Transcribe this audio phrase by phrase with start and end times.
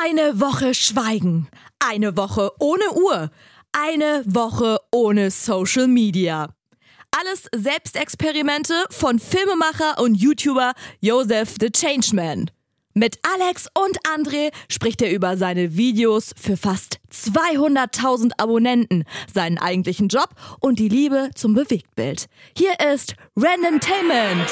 [0.00, 1.48] Eine Woche Schweigen.
[1.80, 3.30] Eine Woche ohne Uhr.
[3.72, 6.54] Eine Woche ohne Social Media.
[7.10, 12.50] Alles Selbstexperimente von Filmemacher und YouTuber Joseph the Changeman.
[12.94, 20.08] Mit Alex und André spricht er über seine Videos für fast 200.000 Abonnenten, seinen eigentlichen
[20.08, 20.28] Job
[20.60, 22.26] und die Liebe zum Bewegtbild.
[22.56, 24.48] Hier ist Randomtainment.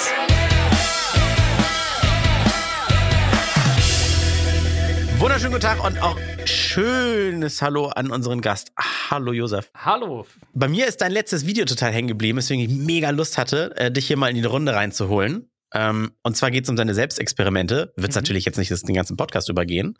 [5.18, 8.72] Wunderschönen guten Tag und auch schönes Hallo an unseren Gast.
[9.10, 9.70] Hallo Josef.
[9.74, 10.26] Hallo.
[10.52, 13.90] Bei mir ist dein letztes Video total hängen geblieben, weswegen ich mega Lust hatte, äh,
[13.90, 15.50] dich hier mal in die Runde reinzuholen.
[15.72, 17.94] Ähm, und zwar geht es um deine Selbstexperimente.
[17.96, 18.14] Wird mhm.
[18.14, 19.98] natürlich jetzt nicht den ganzen Podcast übergehen.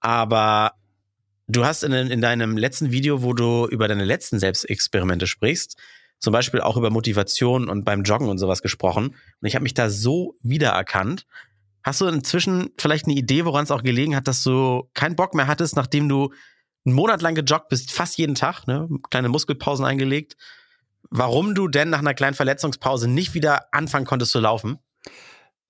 [0.00, 0.72] Aber
[1.48, 5.78] du hast in, in deinem letzten Video, wo du über deine letzten Selbstexperimente sprichst,
[6.18, 9.14] zum Beispiel auch über Motivation und beim Joggen und sowas gesprochen.
[9.40, 11.26] Und ich habe mich da so wiedererkannt.
[11.84, 15.34] Hast du inzwischen vielleicht eine Idee, woran es auch gelegen hat, dass du keinen Bock
[15.34, 16.32] mehr hattest, nachdem du
[16.84, 18.88] einen Monat lang gejoggt bist, fast jeden Tag, ne?
[19.10, 20.36] kleine Muskelpausen eingelegt,
[21.10, 24.78] warum du denn nach einer kleinen Verletzungspause nicht wieder anfangen konntest zu laufen?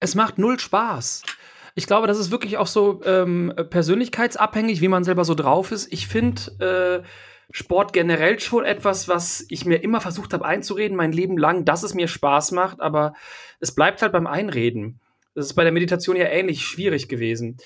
[0.01, 1.23] Es macht null Spaß.
[1.75, 5.91] Ich glaube, das ist wirklich auch so ähm, persönlichkeitsabhängig, wie man selber so drauf ist.
[5.93, 7.07] Ich finde äh,
[7.51, 11.83] Sport generell schon etwas, was ich mir immer versucht habe einzureden, mein Leben lang, dass
[11.83, 13.15] es mir Spaß macht, aber
[13.61, 15.01] es bleibt halt beim Einreden.
[15.35, 17.57] Das ist bei der Meditation ja ähnlich schwierig gewesen.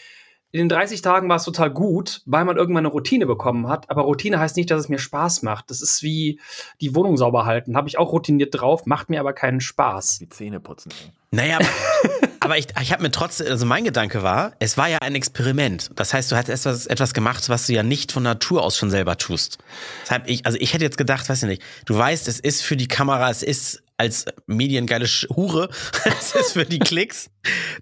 [0.52, 3.90] In den 30 Tagen war es total gut, weil man irgendwann eine Routine bekommen hat.
[3.90, 5.70] Aber Routine heißt nicht, dass es mir Spaß macht.
[5.70, 6.40] Das ist wie
[6.80, 7.76] die Wohnung sauber halten.
[7.76, 10.18] Habe ich auch routiniert drauf, macht mir aber keinen Spaß.
[10.18, 10.92] Die Zähne putzen.
[11.32, 11.68] Naja, aber,
[12.40, 15.90] aber ich, ich habe mir trotzdem, also mein Gedanke war, es war ja ein Experiment.
[15.96, 18.88] Das heißt, du hast etwas, etwas gemacht, was du ja nicht von Natur aus schon
[18.88, 19.58] selber tust.
[20.04, 22.76] Deshalb ich, also ich hätte jetzt gedacht, weiß ich nicht, du weißt, es ist für
[22.76, 25.68] die Kamera, es ist als mediengeile Hure,
[26.04, 27.30] das ist für die Klicks,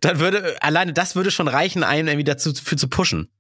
[0.01, 3.31] dann würde, alleine das würde schon reichen, einen irgendwie dazu für zu pushen.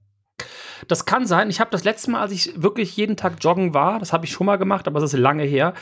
[0.88, 1.50] Das kann sein.
[1.50, 4.32] Ich habe das letzte Mal, als ich wirklich jeden Tag joggen war, das habe ich
[4.32, 5.74] schon mal gemacht, aber das ist lange her.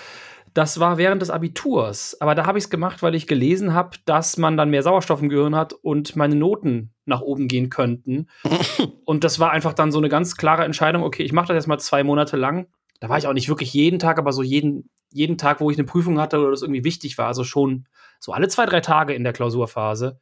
[0.55, 2.21] Das war während des Abiturs.
[2.21, 5.23] Aber da habe ich es gemacht, weil ich gelesen habe, dass man dann mehr Sauerstoff
[5.23, 8.29] im Gehirn hat und meine Noten nach oben gehen könnten.
[9.07, 11.05] und das war einfach dann so eine ganz klare Entscheidung.
[11.05, 12.67] Okay, ich mache das jetzt mal zwei Monate lang.
[13.03, 15.77] Da war ich auch nicht wirklich jeden Tag, aber so jeden jeden Tag, wo ich
[15.77, 17.89] eine Prüfung hatte oder das irgendwie wichtig war, also schon
[18.21, 20.21] so alle zwei, drei Tage in der Klausurphase.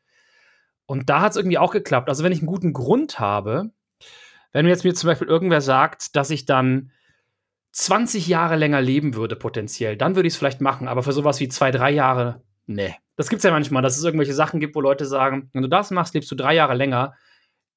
[0.86, 2.08] Und da hat es irgendwie auch geklappt.
[2.08, 3.70] Also wenn ich einen guten Grund habe,
[4.52, 6.90] wenn mir jetzt mir zum Beispiel irgendwer sagt, dass ich dann
[7.72, 10.88] 20 Jahre länger leben würde, potenziell, dann würde ich es vielleicht machen.
[10.88, 12.94] Aber für sowas wie zwei, drei Jahre, nee.
[13.16, 15.68] Das gibt es ja manchmal, dass es irgendwelche Sachen gibt, wo Leute sagen, wenn du
[15.68, 17.12] das machst, lebst du drei Jahre länger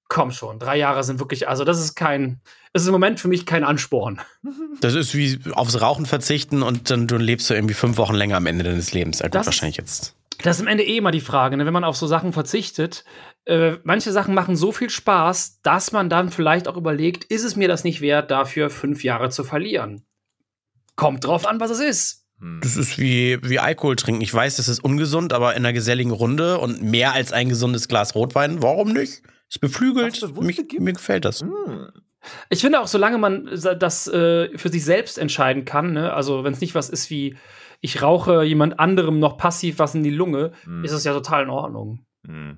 [0.07, 2.41] komm schon, drei Jahre sind wirklich, also das ist kein,
[2.71, 4.21] das ist im Moment für mich kein Ansporn.
[4.81, 8.35] Das ist wie aufs Rauchen verzichten und dann du lebst du irgendwie fünf Wochen länger
[8.35, 9.19] am Ende deines Lebens.
[9.19, 10.13] Ja, gut, das, wahrscheinlich jetzt.
[10.41, 11.65] Das ist am Ende eh immer die Frage, ne?
[11.65, 13.05] wenn man auf so Sachen verzichtet.
[13.45, 17.55] Äh, manche Sachen machen so viel Spaß, dass man dann vielleicht auch überlegt, ist es
[17.55, 20.03] mir das nicht wert, dafür fünf Jahre zu verlieren?
[20.97, 22.25] Kommt drauf an, was es ist.
[22.39, 22.59] Hm.
[22.61, 24.21] Das ist wie, wie Alkohol trinken.
[24.21, 27.87] Ich weiß, das ist ungesund, aber in einer geselligen Runde und mehr als ein gesundes
[27.87, 29.21] Glas Rotwein, warum nicht?
[29.53, 30.19] Ist beflügelt.
[30.41, 31.41] Mich, mir gefällt das.
[31.41, 31.89] Hm.
[32.49, 36.11] Ich finde auch, solange man das äh, für sich selbst entscheiden kann, ne?
[36.13, 37.35] also wenn es nicht was ist wie,
[37.81, 40.83] ich rauche jemand anderem noch passiv was in die Lunge, hm.
[40.83, 41.99] ist es ja total in Ordnung.
[42.25, 42.57] Hm.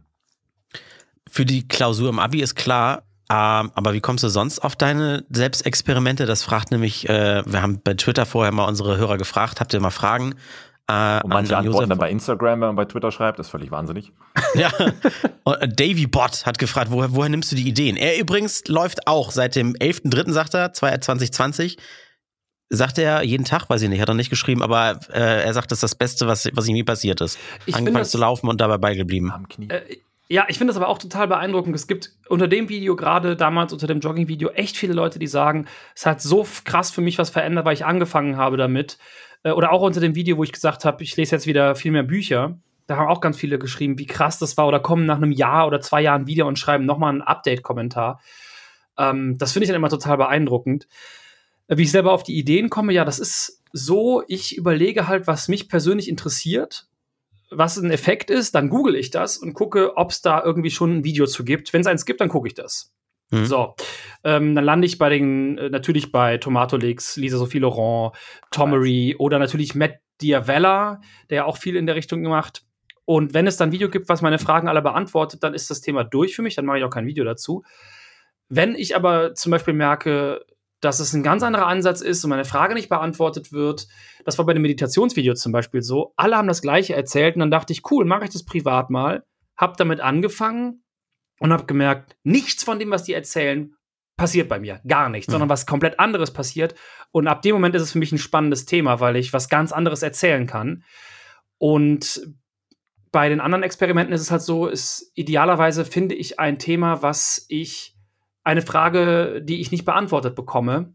[1.29, 5.25] Für die Klausur im Abi ist klar, ähm, aber wie kommst du sonst auf deine
[5.29, 6.25] Selbstexperimente?
[6.25, 9.81] Das fragt nämlich, äh, wir haben bei Twitter vorher mal unsere Hörer gefragt, habt ihr
[9.81, 10.35] mal Fragen?
[10.87, 13.71] Äh, und manche antworten dann bei Instagram, wenn man bei Twitter schreibt, das ist völlig
[13.71, 14.11] wahnsinnig.
[14.53, 14.71] ja.
[15.43, 17.97] Und äh, Davy Bot hat gefragt, woher, woher nimmst du die Ideen?
[17.97, 21.77] Er übrigens läuft auch seit dem 11.3., sagt er, 2020.
[22.69, 25.71] Sagt er jeden Tag, weiß ich nicht, hat er nicht geschrieben, aber äh, er sagt,
[25.71, 27.37] das ist das Beste, was, was ihm nie passiert ist.
[27.67, 29.31] Ich Angefangen zu laufen und dabei beigeblieben.
[29.31, 29.69] Am Knie.
[29.69, 29.97] Äh,
[30.27, 31.75] ja, ich finde das aber auch total beeindruckend.
[31.75, 35.67] Es gibt unter dem Video, gerade damals unter dem Jogging-Video, echt viele Leute, die sagen,
[35.95, 38.97] es hat so krass für mich was verändert, weil ich angefangen habe damit.
[39.45, 41.91] Äh, oder auch unter dem Video, wo ich gesagt habe, ich lese jetzt wieder viel
[41.91, 42.57] mehr Bücher.
[42.87, 45.65] Da haben auch ganz viele geschrieben, wie krass das war oder kommen nach einem Jahr
[45.65, 48.19] oder zwei Jahren wieder und schreiben nochmal einen Update-Kommentar.
[48.97, 50.87] Ähm, das finde ich dann immer total beeindruckend.
[51.67, 55.27] Äh, wie ich selber auf die Ideen komme, ja, das ist so, ich überlege halt,
[55.27, 56.87] was mich persönlich interessiert,
[57.51, 60.97] was ein Effekt ist, dann google ich das und gucke, ob es da irgendwie schon
[60.97, 61.73] ein Video zu gibt.
[61.73, 62.94] Wenn es eins gibt, dann gucke ich das.
[63.31, 63.45] Mhm.
[63.45, 63.75] So,
[64.23, 68.13] ähm, dann lande ich bei den, äh, natürlich bei Tomato Leaks, Lisa Sophie Laurent,
[68.51, 72.63] Tomery oder natürlich Matt Diavella, der ja auch viel in der Richtung gemacht.
[73.05, 75.81] Und wenn es dann ein Video gibt, was meine Fragen alle beantwortet, dann ist das
[75.81, 77.63] Thema durch für mich, dann mache ich auch kein Video dazu.
[78.49, 80.45] Wenn ich aber zum Beispiel merke,
[80.79, 83.87] dass es ein ganz anderer Ansatz ist und meine Frage nicht beantwortet wird,
[84.23, 87.51] das war bei dem Meditationsvideo zum Beispiel so, alle haben das gleiche erzählt und dann
[87.51, 89.23] dachte ich, cool, mache ich das privat mal,
[89.57, 90.83] hab damit angefangen
[91.39, 93.75] und habe gemerkt, nichts von dem, was die erzählen,
[94.17, 94.81] passiert bei mir.
[94.87, 95.33] Gar nichts, mhm.
[95.33, 96.75] sondern was komplett anderes passiert.
[97.11, 99.71] Und ab dem Moment ist es für mich ein spannendes Thema, weil ich was ganz
[99.71, 100.83] anderes erzählen kann.
[101.57, 102.21] Und
[103.11, 107.45] bei den anderen Experimenten ist es halt so, ist idealerweise finde ich ein Thema, was
[107.47, 107.95] ich
[108.43, 110.93] eine Frage, die ich nicht beantwortet bekomme.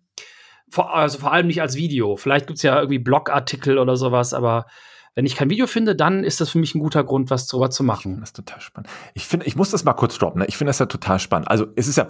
[0.71, 2.17] Vor, also vor allem nicht als Video.
[2.17, 4.67] Vielleicht gibt es ja irgendwie Blogartikel oder sowas, aber
[5.15, 7.71] wenn ich kein Video finde, dann ist das für mich ein guter Grund, was darüber
[7.71, 8.21] zu machen.
[8.21, 8.91] Das ist total spannend.
[9.15, 10.41] Ich finde, ich muss das mal kurz droppen.
[10.41, 10.47] Ne?
[10.47, 11.49] Ich finde das ja total spannend.
[11.49, 12.09] Also es ist ja,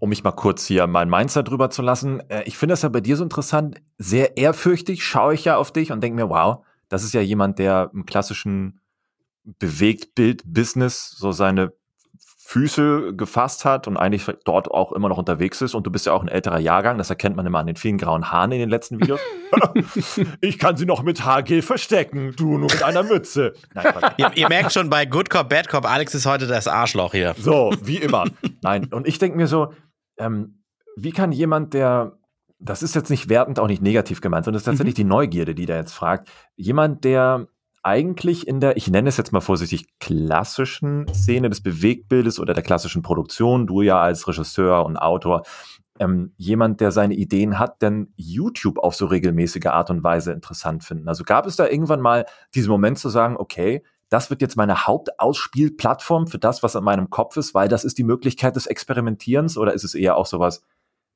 [0.00, 2.88] um mich mal kurz hier mein Mindset drüber zu lassen, äh, ich finde das ja
[2.88, 3.80] bei dir so interessant.
[3.98, 7.58] Sehr ehrfürchtig schaue ich ja auf dich und denke mir, wow, das ist ja jemand,
[7.58, 8.80] der im klassischen
[9.44, 11.72] Bewegtbild-Business so seine
[12.48, 15.74] Füße gefasst hat und eigentlich dort auch immer noch unterwegs ist.
[15.74, 17.98] Und du bist ja auch ein älterer Jahrgang, das erkennt man immer an den vielen
[17.98, 19.18] grauen Haaren in den letzten Videos.
[20.40, 23.54] ich kann sie noch mit HG verstecken, du nur mit einer Mütze.
[23.74, 27.10] Nein, ihr, ihr, merkt schon bei Good Cop, Bad Cop, Alex ist heute das Arschloch
[27.10, 27.34] hier.
[27.36, 28.26] So, wie immer.
[28.62, 29.72] Nein, und ich denke mir so,
[30.16, 30.62] ähm,
[30.96, 32.12] wie kann jemand, der,
[32.60, 35.02] das ist jetzt nicht wertend, auch nicht negativ gemeint, sondern das ist tatsächlich mhm.
[35.02, 37.48] die Neugierde, die da jetzt fragt, jemand, der
[37.86, 42.64] eigentlich in der, ich nenne es jetzt mal vorsichtig, klassischen Szene des Bewegtbildes oder der
[42.64, 45.44] klassischen Produktion, du ja als Regisseur und Autor,
[46.00, 50.82] ähm, jemand, der seine Ideen hat, denn YouTube auf so regelmäßige Art und Weise interessant
[50.82, 51.08] finden.
[51.08, 54.86] Also gab es da irgendwann mal diesen Moment zu sagen, okay, das wird jetzt meine
[54.86, 59.56] Hauptausspielplattform für das, was in meinem Kopf ist, weil das ist die Möglichkeit des Experimentierens?
[59.56, 60.62] Oder ist es eher auch sowas,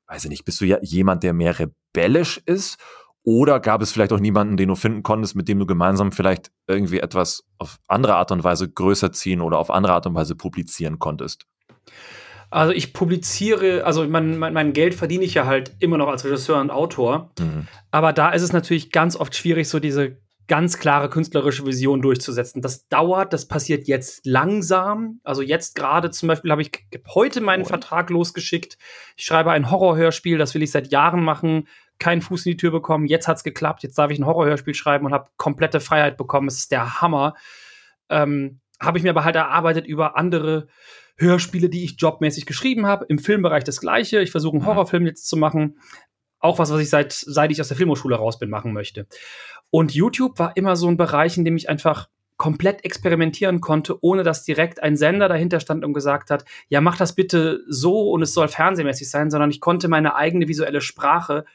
[0.07, 2.77] weiß ich nicht, bist du ja jemand, der mehr rebellisch ist
[3.23, 6.51] oder gab es vielleicht auch niemanden, den du finden konntest, mit dem du gemeinsam vielleicht
[6.67, 10.35] irgendwie etwas auf andere Art und Weise größer ziehen oder auf andere Art und Weise
[10.35, 11.45] publizieren konntest?
[12.49, 16.25] Also ich publiziere, also mein, mein, mein Geld verdiene ich ja halt immer noch als
[16.25, 17.31] Regisseur und Autor.
[17.39, 17.67] Mhm.
[17.91, 22.61] Aber da ist es natürlich ganz oft schwierig, so diese ganz klare künstlerische Vision durchzusetzen.
[22.61, 25.21] Das dauert, das passiert jetzt langsam.
[25.23, 26.71] Also jetzt gerade zum Beispiel habe ich
[27.13, 27.67] heute meinen oh.
[27.67, 28.77] Vertrag losgeschickt.
[29.15, 31.69] Ich schreibe ein Horrorhörspiel, das will ich seit Jahren machen
[32.01, 33.05] keinen Fuß in die Tür bekommen.
[33.05, 33.83] Jetzt hat es geklappt.
[33.83, 36.47] Jetzt darf ich ein Horrorhörspiel schreiben und habe komplette Freiheit bekommen.
[36.47, 37.35] Es ist der Hammer.
[38.09, 40.67] Ähm, habe ich mir aber halt erarbeitet über andere
[41.15, 43.05] Hörspiele, die ich jobmäßig geschrieben habe.
[43.07, 44.19] Im Filmbereich das Gleiche.
[44.21, 44.67] Ich versuche einen mhm.
[44.67, 45.77] Horrorfilm jetzt zu machen.
[46.39, 49.05] Auch was, was ich seit, seit ich aus der Filmhochschule raus bin, machen möchte.
[49.69, 54.23] Und YouTube war immer so ein Bereich, in dem ich einfach komplett experimentieren konnte, ohne
[54.23, 58.23] dass direkt ein Sender dahinter stand und gesagt hat, ja, mach das bitte so und
[58.23, 61.45] es soll fernsehmäßig sein, sondern ich konnte meine eigene visuelle Sprache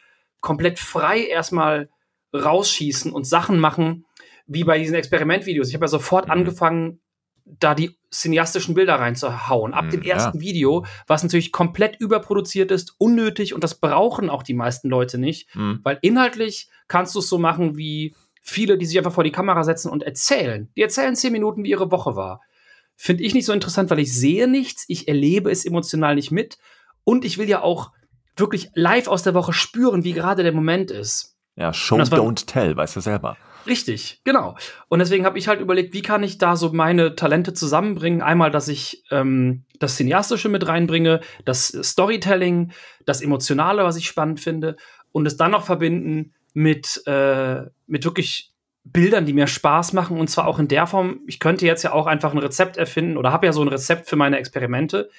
[0.46, 1.90] komplett frei erstmal
[2.32, 4.06] rausschießen und Sachen machen,
[4.46, 5.68] wie bei diesen Experimentvideos.
[5.68, 6.30] Ich habe ja sofort mhm.
[6.30, 7.00] angefangen,
[7.44, 9.74] da die cineastischen Bilder reinzuhauen.
[9.74, 10.44] Ab mhm, dem ersten ja.
[10.44, 15.52] Video, was natürlich komplett überproduziert ist, unnötig und das brauchen auch die meisten Leute nicht,
[15.56, 15.80] mhm.
[15.82, 19.64] weil inhaltlich kannst du es so machen wie viele, die sich einfach vor die Kamera
[19.64, 20.70] setzen und erzählen.
[20.76, 22.40] Die erzählen zehn Minuten, wie ihre Woche war.
[22.94, 26.58] Finde ich nicht so interessant, weil ich sehe nichts, ich erlebe es emotional nicht mit
[27.02, 27.90] und ich will ja auch
[28.36, 31.36] wirklich live aus der Woche spüren, wie gerade der Moment ist.
[31.56, 33.36] Ja, Show, don't tell, weißt du selber.
[33.66, 34.56] Richtig, genau.
[34.88, 38.22] Und deswegen habe ich halt überlegt, wie kann ich da so meine Talente zusammenbringen?
[38.22, 42.72] Einmal, dass ich ähm, das Cineastische mit reinbringe, das Storytelling,
[43.04, 44.76] das Emotionale, was ich spannend finde,
[45.12, 48.52] und es dann noch verbinden mit, äh, mit wirklich
[48.84, 50.20] Bildern, die mir Spaß machen.
[50.20, 53.16] Und zwar auch in der Form, ich könnte jetzt ja auch einfach ein Rezept erfinden
[53.16, 55.10] oder habe ja so ein Rezept für meine Experimente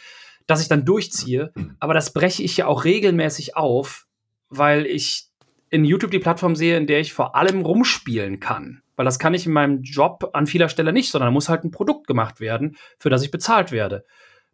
[0.47, 1.51] das ich dann durchziehe.
[1.79, 4.07] Aber das breche ich ja auch regelmäßig auf,
[4.49, 5.27] weil ich
[5.69, 8.81] in YouTube die Plattform sehe, in der ich vor allem rumspielen kann.
[8.95, 11.63] Weil das kann ich in meinem Job an vieler Stelle nicht, sondern da muss halt
[11.63, 14.05] ein Produkt gemacht werden, für das ich bezahlt werde.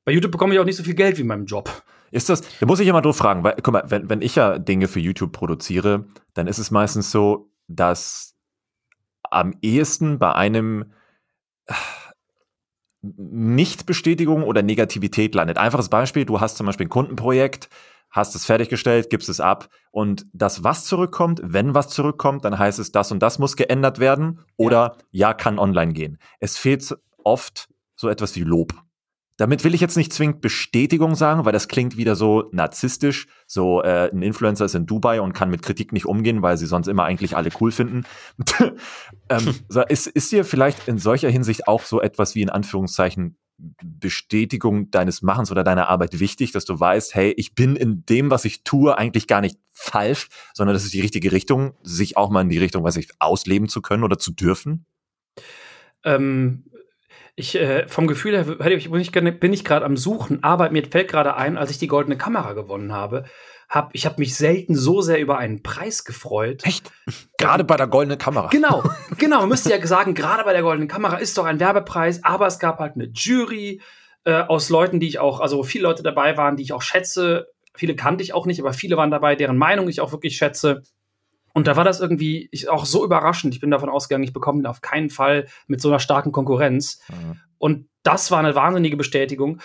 [0.04, 1.84] Bei YouTube bekomme ich auch nicht so viel Geld wie in meinem Job.
[2.12, 4.60] Ist das, da muss ich immer doof fragen, weil, guck mal, wenn, wenn ich ja
[4.60, 8.36] Dinge für YouTube produziere, dann ist es meistens so, dass
[9.24, 10.92] am ehesten bei einem,
[13.04, 15.58] nicht-Bestätigung oder Negativität landet.
[15.58, 17.70] Einfaches Beispiel, du hast zum Beispiel ein Kundenprojekt,
[18.10, 22.80] hast es fertiggestellt, gibst es ab und das, was zurückkommt, wenn was zurückkommt, dann heißt
[22.80, 26.18] es, das und das muss geändert werden oder ja, ja kann online gehen.
[26.40, 28.74] Es fehlt oft so etwas wie Lob.
[29.38, 33.28] Damit will ich jetzt nicht zwingend Bestätigung sagen, weil das klingt wieder so narzisstisch.
[33.48, 36.68] So äh, ein Influencer ist in Dubai und kann mit Kritik nicht umgehen, weil sie
[36.68, 38.06] sonst immer eigentlich alle cool finden.
[39.30, 39.56] ähm,
[39.90, 43.38] ist, ist dir vielleicht in solcher Hinsicht auch so etwas wie in Anführungszeichen
[43.84, 48.30] Bestätigung deines Machens oder deiner Arbeit wichtig, dass du weißt, hey, ich bin in dem,
[48.30, 52.30] was ich tue, eigentlich gar nicht falsch, sondern das ist die richtige Richtung, sich auch
[52.30, 54.86] mal in die Richtung, weiß ich, ausleben zu können oder zu dürfen?
[56.04, 56.66] Ähm,
[57.36, 61.36] ich, äh, vom Gefühl her ich, bin ich gerade am Suchen, aber mir fällt gerade
[61.36, 63.26] ein, als ich die goldene Kamera gewonnen habe,
[63.70, 66.64] hab, ich habe mich selten so sehr über einen Preis gefreut.
[66.64, 66.92] Echt?
[67.40, 68.50] Gerade bei der goldenen Kamera.
[68.50, 68.84] Genau,
[69.18, 69.40] genau.
[69.40, 72.60] Man müsste ja sagen, gerade bei der goldenen Kamera ist doch ein Werbepreis, aber es
[72.60, 73.82] gab halt eine Jury.
[74.26, 77.48] äh, aus Leuten, die ich auch, also viele Leute dabei waren, die ich auch schätze.
[77.76, 80.84] Viele kannte ich auch nicht, aber viele waren dabei, deren Meinung ich auch wirklich schätze.
[81.54, 83.54] Und da war das irgendwie ich, auch so überraschend.
[83.54, 87.02] Ich bin davon ausgegangen, ich bekomme ihn auf keinen Fall mit so einer starken Konkurrenz.
[87.10, 87.40] Mhm.
[87.60, 89.62] Und das war eine wahnsinnige Bestätigung.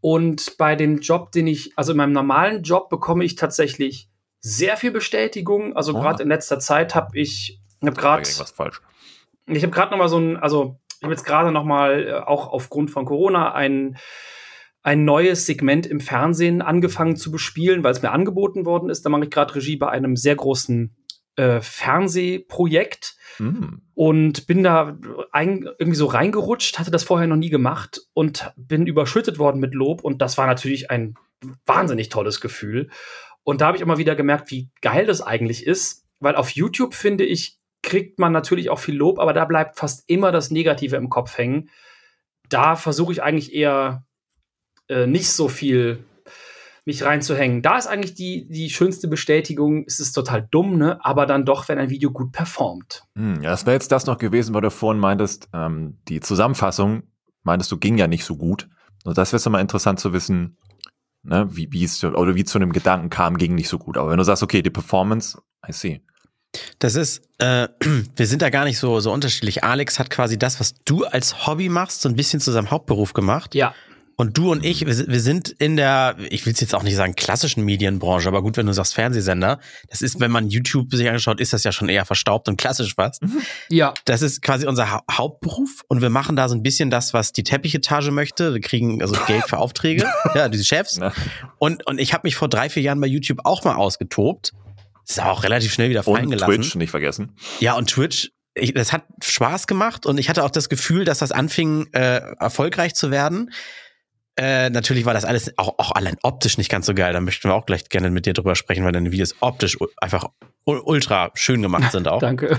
[0.00, 4.08] Und bei dem Job, den ich, also in meinem normalen Job bekomme ich tatsächlich
[4.40, 5.76] sehr viel Bestätigung.
[5.76, 6.00] Also oh.
[6.00, 8.80] gerade in letzter Zeit habe ich, habe gerade, was falsch.
[9.46, 12.12] Ich habe gerade noch mal so ein, also ich habe jetzt gerade noch mal äh,
[12.12, 13.96] auch aufgrund von Corona ein
[14.82, 19.04] ein neues Segment im Fernsehen angefangen zu bespielen, weil es mir angeboten worden ist.
[19.04, 20.96] Da mache ich gerade Regie bei einem sehr großen
[21.40, 23.76] äh, Fernsehprojekt mm.
[23.94, 24.98] und bin da
[25.32, 29.72] ein, irgendwie so reingerutscht, hatte das vorher noch nie gemacht und bin überschüttet worden mit
[29.72, 31.14] Lob und das war natürlich ein
[31.64, 32.90] wahnsinnig tolles Gefühl.
[33.42, 36.92] Und da habe ich immer wieder gemerkt, wie geil das eigentlich ist, weil auf YouTube
[36.92, 40.96] finde ich, kriegt man natürlich auch viel Lob, aber da bleibt fast immer das Negative
[40.96, 41.70] im Kopf hängen.
[42.50, 44.04] Da versuche ich eigentlich eher
[44.88, 46.04] äh, nicht so viel
[46.90, 47.62] mich reinzuhängen.
[47.62, 50.98] Da ist eigentlich die, die schönste Bestätigung, es ist total dumm, ne?
[51.04, 53.04] aber dann doch, wenn ein Video gut performt.
[53.16, 57.04] Hm, ja, das wäre jetzt das noch gewesen, weil du vorhin meintest, ähm, die Zusammenfassung,
[57.42, 58.68] meintest du, ging ja nicht so gut.
[59.04, 60.58] Und das wäre mal interessant zu wissen,
[61.22, 63.96] ne, wie, wie es oder wie zu einem Gedanken kam, ging nicht so gut.
[63.96, 66.02] Aber wenn du sagst, okay, die Performance, I see.
[66.80, 67.68] Das ist, äh,
[68.16, 69.62] wir sind da gar nicht so, so unterschiedlich.
[69.62, 73.12] Alex hat quasi das, was du als Hobby machst, so ein bisschen zu seinem Hauptberuf
[73.12, 73.54] gemacht.
[73.54, 73.74] Ja.
[74.20, 77.14] Und du und ich, wir sind in der, ich will es jetzt auch nicht sagen
[77.14, 81.40] klassischen Medienbranche, aber gut, wenn du sagst Fernsehsender, das ist, wenn man YouTube sich angeschaut,
[81.40, 83.22] ist das ja schon eher verstaubt und klassisch fast.
[83.22, 83.40] Mhm.
[83.70, 83.94] Ja.
[84.04, 87.32] Das ist quasi unser ha Hauptberuf und wir machen da so ein bisschen das, was
[87.32, 88.52] die Teppichetage möchte.
[88.52, 91.00] Wir kriegen also Geld für Aufträge, ja, diese Chefs.
[91.56, 94.52] Und, und ich habe mich vor drei, vier Jahren bei YouTube auch mal ausgetobt.
[95.08, 96.56] Ist auch relativ schnell wieder fallen und gelassen.
[96.56, 97.32] Twitch, nicht vergessen.
[97.60, 101.20] Ja, und Twitch ich, das hat Spaß gemacht und ich hatte auch das Gefühl, dass
[101.20, 103.50] das anfing, äh, erfolgreich zu werden.
[104.40, 107.12] Äh, natürlich war das alles auch, auch allein optisch nicht ganz so geil.
[107.12, 110.30] Da möchten wir auch gleich gerne mit dir drüber sprechen, weil deine Videos optisch einfach
[110.64, 112.20] ultra schön gemacht sind auch.
[112.20, 112.58] Danke.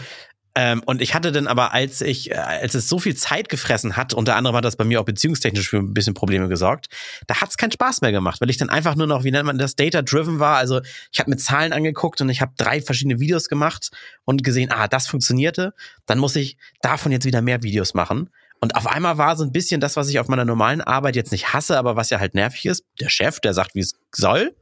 [0.54, 3.98] Ähm, und ich hatte dann aber, als ich, äh, als es so viel Zeit gefressen
[3.98, 6.88] hat, unter anderem hat das bei mir auch beziehungstechnisch für ein bisschen Probleme gesorgt,
[7.26, 9.48] da hat es keinen Spaß mehr gemacht, weil ich dann einfach nur noch, wie nennt
[9.48, 10.58] man das, data-driven war.
[10.58, 13.90] Also ich habe mir Zahlen angeguckt und ich habe drei verschiedene Videos gemacht
[14.24, 15.74] und gesehen, ah, das funktionierte.
[16.06, 18.30] Dann muss ich davon jetzt wieder mehr Videos machen.
[18.62, 21.32] Und auf einmal war so ein bisschen das, was ich auf meiner normalen Arbeit jetzt
[21.32, 24.56] nicht hasse, aber was ja halt nervig ist, der Chef, der sagt, wie es soll.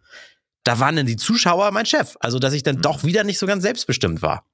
[0.64, 2.16] Da waren dann die Zuschauer mein Chef.
[2.22, 2.82] Also, dass ich dann mhm.
[2.82, 4.46] doch wieder nicht so ganz selbstbestimmt war.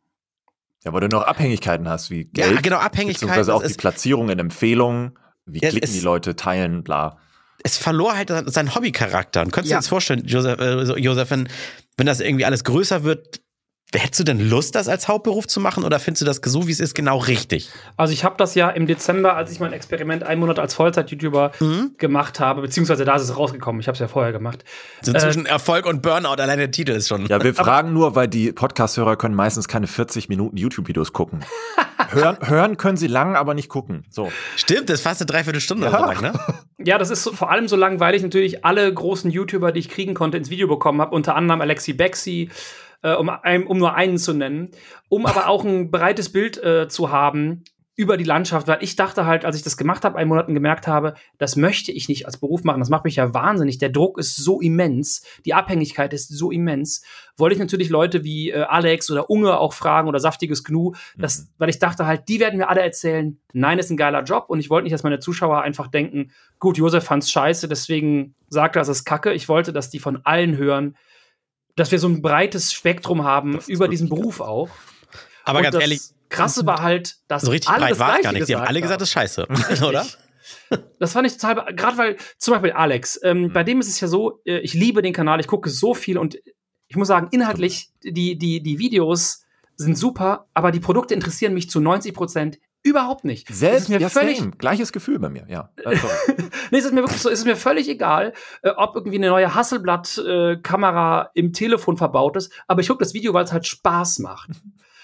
[0.83, 2.55] Ja, weil du noch Abhängigkeiten hast, wie Geld.
[2.55, 3.27] Ja, genau, Abhängigkeiten.
[3.27, 7.19] Beziehungsweise auch die Platzierungen, Empfehlungen, wie ja, klicken die Leute, teilen, bla.
[7.63, 9.41] Es verlor halt seinen Hobbycharakter.
[9.41, 9.77] Und könntest ja.
[9.77, 11.49] du dir jetzt vorstellen, Josef, äh, Josef wenn,
[11.97, 13.41] wenn das irgendwie alles größer wird,
[13.99, 16.71] Hättest du denn Lust, das als Hauptberuf zu machen oder findest du das so, wie
[16.71, 17.69] es ist, genau richtig?
[17.97, 21.51] Also ich habe das ja im Dezember, als ich mein Experiment einen Monat als Vollzeit-YouTuber
[21.59, 21.91] mhm.
[21.97, 24.63] gemacht habe, beziehungsweise da ist es rausgekommen, ich habe es ja vorher gemacht.
[25.01, 27.25] So äh, zwischen Erfolg und Burnout, allein der Titel ist schon.
[27.27, 31.39] Ja, wir fragen nur, weil die Podcast-Hörer können meistens keine 40 Minuten YouTube-Videos gucken.
[32.09, 34.03] hören, hören können sie lang, aber nicht gucken.
[34.09, 34.31] So.
[34.55, 35.99] Stimmt, das ist fast eine Dreiviertelstunde ja.
[35.99, 36.33] lang, ne?
[36.77, 39.79] Ja, das ist so, vor allem so lang, weil ich natürlich alle großen YouTuber, die
[39.79, 42.49] ich kriegen konnte, ins Video bekommen habe, unter anderem Alexi Bexi,
[43.01, 44.71] äh, um, ein, um nur einen zu nennen,
[45.09, 47.63] um aber auch ein breites Bild äh, zu haben
[47.97, 50.85] über die Landschaft, weil ich dachte halt, als ich das gemacht habe, einen Monaten gemerkt
[50.85, 52.79] habe, das möchte ich nicht als Beruf machen.
[52.79, 53.77] Das macht mich ja wahnsinnig.
[53.77, 57.05] Der Druck ist so immens, die Abhängigkeit ist so immens.
[57.37, 61.39] Wollte ich natürlich Leute wie äh, Alex oder Unge auch fragen oder saftiges Gnu, das,
[61.39, 61.47] mhm.
[61.57, 64.59] weil ich dachte halt, die werden mir alle erzählen, nein, ist ein geiler Job und
[64.59, 68.81] ich wollte nicht, dass meine Zuschauer einfach denken, gut, Josef fand's scheiße, deswegen sagt er,
[68.81, 69.31] es ist Kacke.
[69.31, 70.97] Ich wollte, dass die von allen hören,
[71.75, 74.69] dass wir so ein breites Spektrum haben über diesen Beruf auch.
[75.43, 78.31] Aber Und ganz ehrlich, krasse war halt, dass so richtig alle breit war es gar
[78.31, 78.45] nicht.
[78.45, 79.47] Sie haben alle gesagt, das ist scheiße,
[79.87, 80.05] oder?
[80.99, 83.53] Das fand ich total, gerade weil zum Beispiel Alex, ähm, mhm.
[83.53, 86.17] bei dem ist es ja so, äh, ich liebe den Kanal, ich gucke so viel
[86.17, 86.37] und
[86.87, 89.43] ich muss sagen, inhaltlich, die, die, die Videos
[89.75, 93.47] sind super, aber die Produkte interessieren mich zu 90 Prozent Überhaupt nicht.
[93.47, 94.51] Selbst mir ja, völlig same.
[94.51, 95.71] gleiches Gefühl bei mir, ja.
[95.85, 95.97] Äh,
[96.71, 99.29] nee, es ist mir wirklich so, es ist mir völlig egal, äh, ob irgendwie eine
[99.29, 103.65] neue Hasselblatt-Kamera äh, im Telefon verbaut ist, aber ich gucke das Video, weil es halt
[103.65, 104.51] Spaß macht.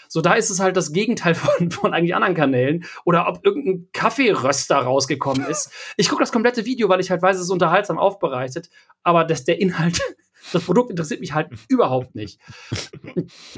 [0.07, 2.85] So, da ist es halt das Gegenteil von, von eigentlich anderen Kanälen.
[3.03, 5.71] Oder ob irgendein Kaffeeröster rausgekommen ist.
[5.97, 8.69] Ich gucke das komplette Video, weil ich halt weiß, es ist unterhaltsam aufbereitet.
[9.03, 10.01] Aber das, der Inhalt,
[10.51, 12.39] das Produkt interessiert mich halt überhaupt nicht.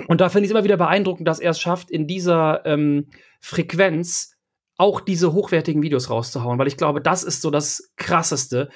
[0.08, 3.08] Und da finde ich es immer wieder beeindruckend, dass er es schafft, in dieser ähm,
[3.44, 4.32] Frequenz
[4.78, 8.70] auch diese hochwertigen Videos rauszuhauen, weil ich glaube, das ist so das Krasseste.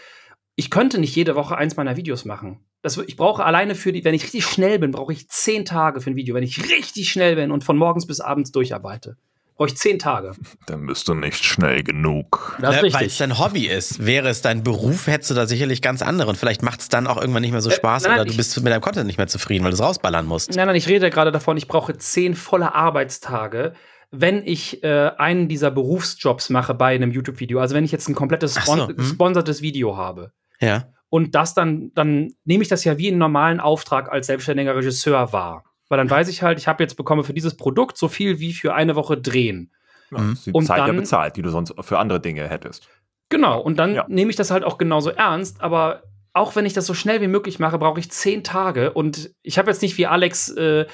[0.55, 2.59] Ich könnte nicht jede Woche eins meiner Videos machen.
[2.81, 6.01] Das, ich brauche alleine für die, wenn ich richtig schnell bin, brauche ich zehn Tage
[6.01, 9.17] für ein Video, wenn ich richtig schnell bin und von morgens bis abends durcharbeite.
[9.55, 10.33] Brauche ich zehn Tage.
[10.67, 12.57] Dann bist du nicht schnell genug.
[12.61, 14.05] Das ist Weil es dein Hobby ist.
[14.05, 16.29] Wäre es dein Beruf, hättest du da sicherlich ganz andere.
[16.29, 18.25] Und vielleicht macht es dann auch irgendwann nicht mehr so Äh, Spaß nein, nein, oder
[18.25, 20.53] du ich- bist mit deinem Content nicht mehr zufrieden, weil du es rausballern musst.
[20.55, 23.73] Nein, nein, ich rede gerade davon, ich brauche zehn volle Arbeitstage,
[24.11, 27.59] wenn ich äh, einen dieser Berufsjobs mache bei einem YouTube-Video.
[27.59, 28.95] Also wenn ich jetzt ein komplettes Ach so, spon hm.
[28.95, 30.31] gesponsertes Video habe.
[30.59, 30.87] Ja.
[31.09, 35.31] Und das dann, dann nehme ich das ja wie einen normalen Auftrag als selbstständiger Regisseur
[35.33, 35.63] wahr.
[35.89, 38.53] Weil dann weiß ich halt, ich habe jetzt bekomme für dieses Produkt so viel wie
[38.53, 39.71] für eine Woche drehen.
[40.11, 40.29] Ja, Mhm.
[40.31, 42.89] das ist die Und Zeit ja dann- bezahlt, die du sonst für andere Dinge hättest.
[43.29, 44.05] Genau, und dann Ja.
[44.07, 47.27] nehme ich das halt auch genauso ernst, aber auch wenn ich das so schnell wie
[47.27, 50.85] möglich mache, brauche ich zehn Tage und ich habe jetzt nicht wie Alex äh,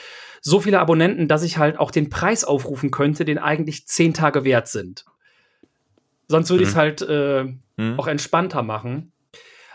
[0.45, 4.43] so viele Abonnenten, dass ich halt auch den Preis aufrufen könnte, den eigentlich zehn Tage
[4.43, 5.05] wert sind.
[6.27, 6.79] Sonst würde ich es Mhm.
[6.79, 7.45] halt äh,
[7.77, 7.97] Hm?
[7.99, 9.11] auch entspannter machen.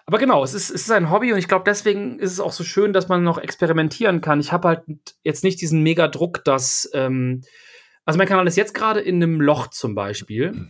[0.06, 2.52] Aber genau, es ist, es ist ein Hobby und ich glaube, deswegen ist es auch
[2.52, 4.40] so schön, dass man noch experimentieren kann.
[4.40, 4.82] Ich habe halt
[5.24, 7.42] jetzt nicht diesen mega Druck, dass, ähm,
[8.04, 10.68] also mein Kanal ist jetzt gerade in einem Loch zum Beispiel.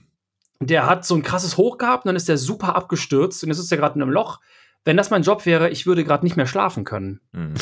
[0.61, 3.59] Der hat so ein krasses Hoch gehabt und dann ist der super abgestürzt und jetzt
[3.61, 4.41] ist er gerade in einem Loch.
[4.85, 7.21] Wenn das mein Job wäre, ich würde gerade nicht mehr schlafen können.
[7.33, 7.55] Hm.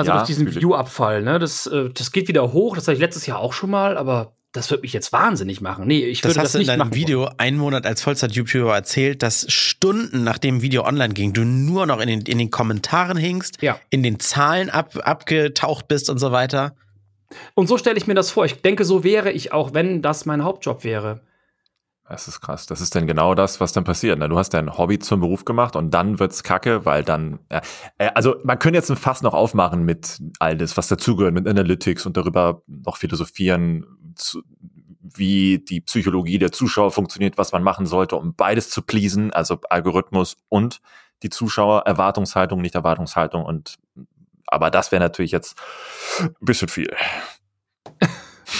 [0.00, 0.62] Also Ja, durch diesen fühle ich.
[0.62, 1.38] View-Abfall, ne?
[1.38, 2.74] Das, äh, das geht wieder hoch.
[2.76, 5.86] Das hatte ich letztes Jahr auch schon mal, aber das wird mich jetzt wahnsinnig machen.
[5.86, 6.94] Nee, ich Das würde hast das du in nicht deinem machen.
[6.94, 12.00] Video einen Monat als Vollzeit-YouTuber erzählt, dass Stunden nachdem Video online ging, du nur noch
[12.00, 13.78] in den, in den Kommentaren hingst, Ja.
[13.90, 16.74] in den Zahlen ab, abgetaucht bist und so weiter.
[17.54, 18.44] Und so stelle ich mir das vor.
[18.44, 21.20] Ich denke, so wäre ich auch, wenn das mein Hauptjob wäre.
[22.10, 22.66] Das ist krass.
[22.66, 24.18] Das ist dann genau das, was dann passiert.
[24.18, 24.28] Ne?
[24.28, 27.60] Du hast dein Hobby zum Beruf gemacht und dann wird's kacke, weil dann, äh,
[28.16, 32.06] also man könnte jetzt ein Fass noch aufmachen mit all das, was dazugehört, mit Analytics
[32.06, 33.86] und darüber noch philosophieren,
[35.00, 39.60] wie die Psychologie der Zuschauer funktioniert, was man machen sollte, um beides zu pleasen, also
[39.70, 40.80] Algorithmus und
[41.22, 43.76] die Zuschauer, Erwartungshaltung, nicht Erwartungshaltung und
[44.48, 45.56] aber das wäre natürlich jetzt
[46.18, 46.92] ein bisschen viel.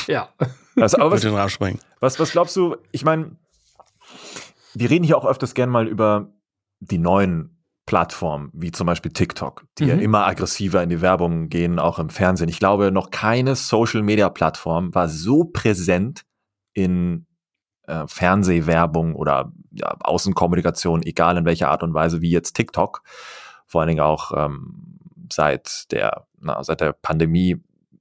[0.07, 0.29] Ja.
[0.77, 1.81] Also, aber was, den rausspringen.
[2.01, 2.77] was, was glaubst du?
[2.93, 3.37] Ich meine,
[4.75, 6.33] wir reden hier auch öfters gern mal über
[6.81, 7.57] die neuen
[7.87, 10.03] Plattformen, wie zum Beispiel TikTok, die ja Mhm.
[10.03, 12.49] immer aggressiver in die Werbung gehen, auch im Fernsehen.
[12.49, 16.25] Ich glaube, noch keine Social-Media-Plattform war so präsent
[16.73, 17.27] in
[17.89, 23.03] äh, Fernsehwerbung oder ja, Außenkommunikation, egal in welcher Art und Weise, wie jetzt TikTok.
[23.67, 24.99] Vor allen Dingen auch ähm,
[25.33, 27.57] seit der, na, seit der Pandemie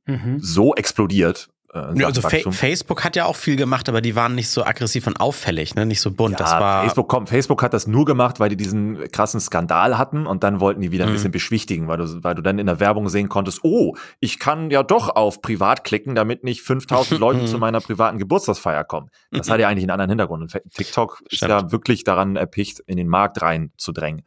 [0.06, 0.40] Mhm.
[0.40, 1.50] so explodiert.
[1.74, 2.30] Äh, Ja, also Fa.
[2.52, 5.86] Facebook hat ja auch viel gemacht, aber die waren nicht so aggressiv und auffällig, ne?
[5.86, 6.40] nicht so bunt.
[6.40, 9.98] Ja, das war Facebook, komm, Facebook hat das nur gemacht, weil die diesen krassen Skandal
[9.98, 11.14] hatten und dann wollten die wieder ein Mhm.
[11.14, 14.72] bisschen beschwichtigen, weil du, weil du dann in der Werbung sehen konntest, oh, ich kann
[14.72, 19.10] ja doch auf privat klicken, damit nicht 5000 Leute zu meiner privaten Geburtstagsfeier kommen.
[19.32, 20.42] Das hat ja eigentlich einen anderen Hintergrund.
[20.42, 21.50] Und TikTok ist Stimmt.
[21.52, 24.24] ja wirklich daran erpicht, in den Markt reinzudrängen.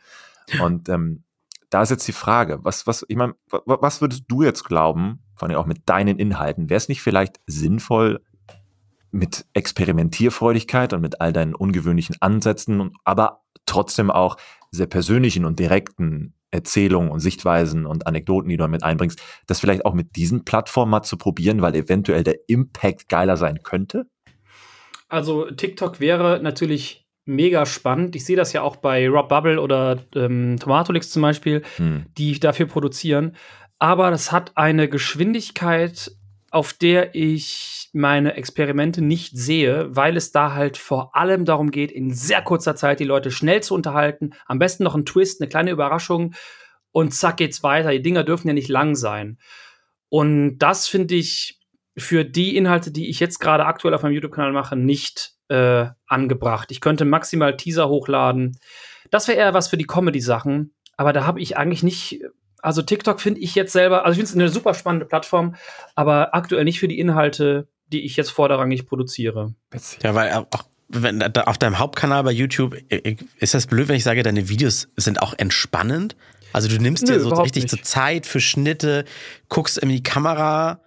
[0.62, 1.24] Und ähm,
[1.72, 4.64] da ist jetzt die Frage, was, was, ich meine, wa- wa- was würdest du jetzt
[4.64, 8.20] glauben, vor allem auch mit deinen Inhalten, wäre es nicht vielleicht sinnvoll,
[9.10, 14.36] mit Experimentierfreudigkeit und mit all deinen ungewöhnlichen Ansätzen, aber trotzdem auch
[14.70, 19.84] sehr persönlichen und direkten Erzählungen und Sichtweisen und Anekdoten, die du mit einbringst, das vielleicht
[19.84, 24.06] auch mit diesen Plattformen mal zu probieren, weil eventuell der Impact geiler sein könnte?
[25.08, 28.16] Also TikTok wäre natürlich mega spannend.
[28.16, 32.06] Ich sehe das ja auch bei Rob Bubble oder ähm, Tomatolix zum Beispiel, Hm.
[32.18, 33.36] die dafür produzieren.
[33.78, 36.12] Aber das hat eine Geschwindigkeit,
[36.50, 41.90] auf der ich meine Experimente nicht sehe, weil es da halt vor allem darum geht,
[41.90, 44.34] in sehr kurzer Zeit die Leute schnell zu unterhalten.
[44.46, 46.34] Am besten noch ein Twist, eine kleine Überraschung
[46.90, 47.90] und zack geht's weiter.
[47.90, 49.38] Die Dinger dürfen ja nicht lang sein.
[50.10, 51.58] Und das finde ich
[51.96, 56.70] für die Inhalte, die ich jetzt gerade aktuell auf meinem YouTube-Kanal mache, nicht äh, angebracht.
[56.70, 58.58] Ich könnte maximal Teaser hochladen.
[59.10, 60.74] Das wäre eher was für die Comedy-Sachen.
[60.96, 62.22] Aber da habe ich eigentlich nicht.
[62.62, 65.56] Also TikTok finde ich jetzt selber, also ich finde es eine super spannende Plattform,
[65.96, 69.54] aber aktuell nicht für die Inhalte, die ich jetzt vorderrangig produziere.
[70.02, 72.76] Ja, weil auch wenn auf deinem Hauptkanal bei YouTube
[73.38, 76.16] ist das blöd, wenn ich sage, deine Videos sind auch entspannend.
[76.52, 77.70] Also du nimmst Nö, dir so richtig nicht.
[77.70, 79.06] zur Zeit für Schnitte,
[79.48, 80.81] guckst in die Kamera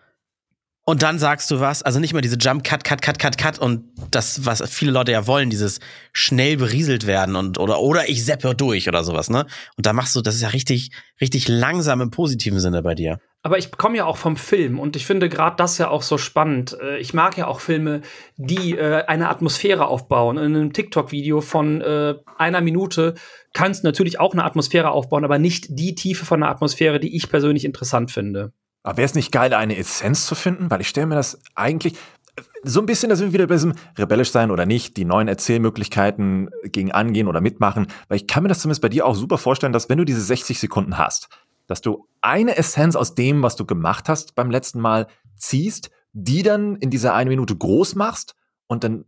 [0.86, 1.82] und dann sagst du was.
[1.84, 5.12] Also nicht mal diese Jump Cut, Cut, Cut, Cut, Cut und das, was viele Leute
[5.12, 5.80] ja wollen, dieses
[6.14, 9.46] schnell berieselt werden und oder oder ich seppe durch oder sowas, ne?
[9.78, 13.20] Und da machst du, das ist ja richtig, richtig langsam im positiven Sinne bei dir.
[13.42, 16.18] Aber ich komme ja auch vom Film und ich finde gerade das ja auch so
[16.18, 16.78] spannend.
[16.82, 18.02] Äh, Ich mag ja auch Filme,
[18.38, 20.38] die äh, eine Atmosphäre aufbauen.
[20.38, 23.14] In einem TikTok-Video von äh, einer Minute
[23.54, 27.16] kannst du natürlich auch eine Atmosphäre aufbauen, aber nicht die Tiefe von einer Atmosphäre, die
[27.16, 28.52] ich persönlich interessant finde.
[28.86, 30.70] Aber wäre es nicht geil, eine Essenz zu finden?
[30.70, 31.98] Weil ich stelle mir das eigentlich
[32.64, 35.28] so ein bisschen, da sind wir wieder bei diesem rebellisch sein oder nicht, die neuen
[35.28, 37.88] Erzählmöglichkeiten gegen angehen oder mitmachen.
[38.10, 40.22] Weil ich kann mir das zumindest bei dir auch super vorstellen, dass wenn du diese
[40.22, 41.30] 60 Sekunden hast,
[41.66, 46.44] dass du eine Essenz aus dem, was du gemacht hast beim letzten Mal, ziehst, die
[46.44, 48.36] dann in dieser eine Minute groß machst
[48.68, 49.06] und dann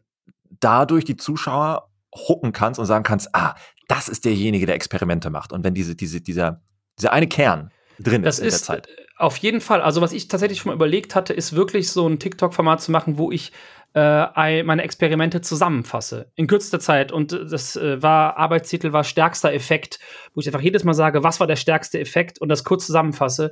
[0.60, 3.54] dadurch die Zuschauer hucken kannst und sagen kannst, ah,
[3.88, 5.54] das ist derjenige, der Experimente macht.
[5.54, 6.62] Und wenn diese, diese, dieser,
[6.98, 8.88] dieser eine Kern drin das ist in ist der Zeit.
[8.88, 9.82] äh, auf jeden Fall.
[9.82, 13.18] Also, was ich tatsächlich schon mal überlegt hatte, ist wirklich so ein TikTok-Format zu machen,
[13.18, 13.52] wo ich
[13.94, 16.32] äh, ein- meine Experimente zusammenfasse.
[16.36, 17.12] In kürzester Zeit.
[17.12, 20.00] Und äh, das äh, war, Arbeitstitel war stärkster Effekt,
[20.34, 23.52] wo ich einfach jedes Mal sage, was war der stärkste Effekt und das kurz zusammenfasse.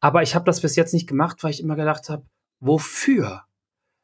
[0.00, 2.26] Aber ich habe das bis jetzt nicht gemacht, weil ich immer gedacht habe,
[2.60, 3.44] wofür?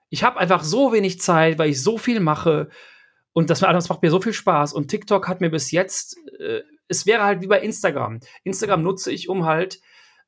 [0.09, 2.69] Ich habe einfach so wenig Zeit, weil ich so viel mache.
[3.35, 4.73] Und das, das macht mir so viel Spaß.
[4.73, 6.61] Und TikTok hat mir bis jetzt, äh,
[6.93, 8.21] es wäre halt wie bei Instagram.
[8.45, 9.81] Instagram nutze ich, um halt,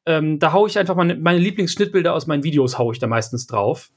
[0.07, 3.47] ähm, da haue ich einfach meine, meine Lieblingsschnittbilder aus meinen Videos, haue ich da meistens
[3.47, 3.91] drauf.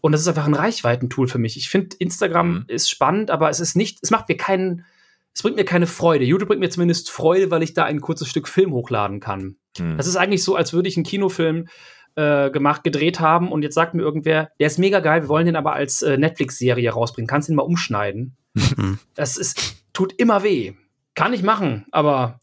[0.00, 1.56] Und das ist einfach ein Reichweitentool für mich.
[1.56, 2.64] Ich finde, Instagram Mhm.
[2.68, 4.86] ist spannend, aber es ist nicht, es macht mir keinen,
[5.34, 6.24] es bringt mir keine Freude.
[6.24, 9.56] YouTube bringt mir zumindest Freude, weil ich da ein kurzes Stück Film hochladen kann.
[9.76, 9.96] Hm.
[9.98, 11.68] Das ist eigentlich so, als würde ich einen Kinofilm
[12.16, 15.46] äh, gemacht, gedreht haben und jetzt sagt mir irgendwer, der ist mega geil, wir wollen
[15.46, 17.28] den aber als äh, Netflix-Serie rausbringen.
[17.28, 18.36] Kannst du ihn mal umschneiden?
[18.54, 18.98] Mhm.
[19.14, 20.72] Das ist, tut immer weh.
[21.14, 22.40] Kann ich machen, aber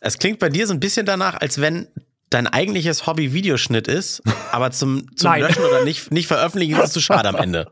[0.00, 1.88] Es klingt bei dir so ein bisschen danach, als wenn
[2.30, 4.22] dein eigentliches Hobby Videoschnitt ist,
[4.52, 5.34] aber zum, zum.
[5.34, 7.70] Löschen oder nicht, nicht veröffentlichen ist es zu schade am Ende.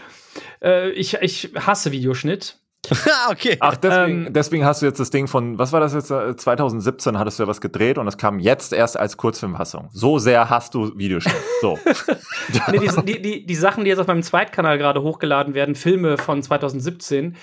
[0.62, 2.56] äh, ich, ich hasse Videoschnitt.
[2.88, 3.56] Ah, okay.
[3.60, 6.10] Ach, deswegen, Ähm, deswegen hast du jetzt das Ding von, was war das jetzt?
[6.10, 9.90] äh, 2017 hattest du ja was gedreht und es kam jetzt erst als Kurzfilmfassung.
[9.92, 11.36] So sehr hast du Videoschnitt.
[11.60, 11.78] So.
[12.72, 16.16] nee, die, die, die, die Sachen, die jetzt auf meinem Zweitkanal gerade hochgeladen werden, Filme
[16.16, 17.36] von 2017,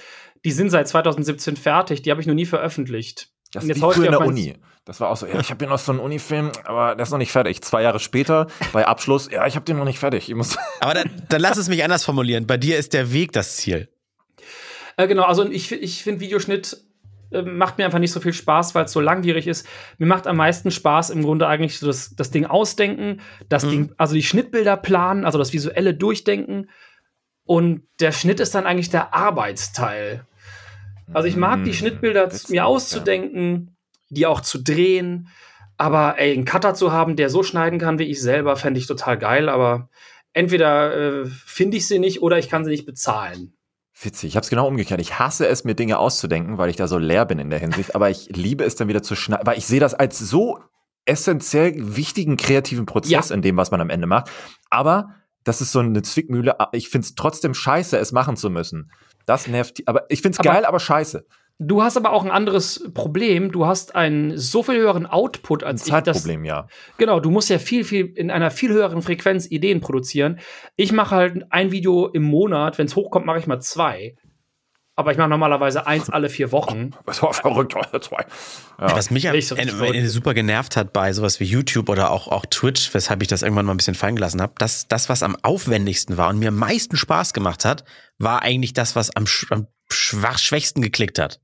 [0.45, 3.29] die sind seit 2017 fertig, die habe ich noch nie veröffentlicht.
[3.53, 4.55] Das ist wie in der Uni.
[4.85, 7.11] Das war auch so, ja, ich habe hier noch so einen Unifilm, aber der ist
[7.11, 7.61] noch nicht fertig.
[7.61, 10.29] Zwei Jahre später, bei Abschluss, ja, ich habe den noch nicht fertig.
[10.29, 12.47] Ich muss Aber dann, dann lass es mich anders formulieren.
[12.47, 13.89] Bei dir ist der Weg das Ziel.
[14.95, 16.77] Äh, genau, also ich, ich finde Videoschnitt
[17.31, 19.67] äh, macht mir einfach nicht so viel Spaß, weil es so langwierig ist.
[19.97, 23.19] Mir macht am meisten Spaß im Grunde eigentlich so das, das Ding ausdenken,
[23.49, 23.69] das Mhm.
[23.69, 26.69] Ding, also die Schnittbilder planen, also das visuelle Durchdenken.
[27.47, 30.25] Und der Schnitt ist dann eigentlich der Arbeitsteil.
[31.13, 33.75] Also ich mag die Mm, Schnittbilder witzig, mir auszudenken,
[34.09, 35.29] die auch zu drehen.
[35.77, 38.87] Aber ey, einen Cutter zu haben, der so schneiden kann wie ich selber, fände ich
[38.87, 39.47] total geil.
[39.47, 39.89] Aber
[40.33, 43.53] entweder äh, finde ich sie nicht oder ich kann sie nicht bezahlen.
[43.99, 44.99] Witzig, ich habe es genau umgekehrt.
[45.01, 47.95] Ich hasse es, mir Dinge auszudenken, weil ich da so leer bin in der Hinsicht.
[47.95, 50.59] Aber ich liebe es dann wieder zu schneiden, weil ich sehe das als so
[51.05, 53.35] essentiell wichtigen kreativen Prozess Ja.
[53.35, 54.29] in dem, was man am Ende macht.
[54.69, 55.15] Aber
[55.47, 56.59] das ist so eine Zwickmühle.
[56.59, 58.91] Aber Ich finde es trotzdem scheiße, es machen zu müssen.
[59.25, 59.81] Das nervt.
[59.85, 61.25] Aber ich finde es geil, aber scheiße.
[61.59, 63.51] Du hast aber auch ein anderes Problem.
[63.51, 65.93] Du hast einen so viel höheren Output Ein als ich.
[65.93, 66.67] Das, Zeitproblem, ja.
[66.97, 70.39] genau, du musst ja viel, viel in einer viel höheren Frequenz Ideen produzieren.
[70.75, 72.77] Ich mache halt ein Video im Monat.
[72.77, 74.15] Wenn es hochkommt, mache ich mal zwei.
[74.99, 76.91] Aber ich mache normalerweise eins alle vier Wochen.
[77.05, 77.73] Das war verrückt.
[78.01, 78.25] Zwei.
[78.79, 78.95] Ja.
[78.95, 83.21] Was mich Ende super genervt hat bei sowas wie YouTube oder auch, auch Twitch, weshalb
[83.21, 86.29] ich das irgendwann mal ein bisschen fallen gelassen habe, dass das, was am aufwendigsten war
[86.29, 87.85] und mir am meisten Spaß gemacht hat,
[88.17, 91.39] war eigentlich das, was am, sch am schwach, schwächsten geklickt hat.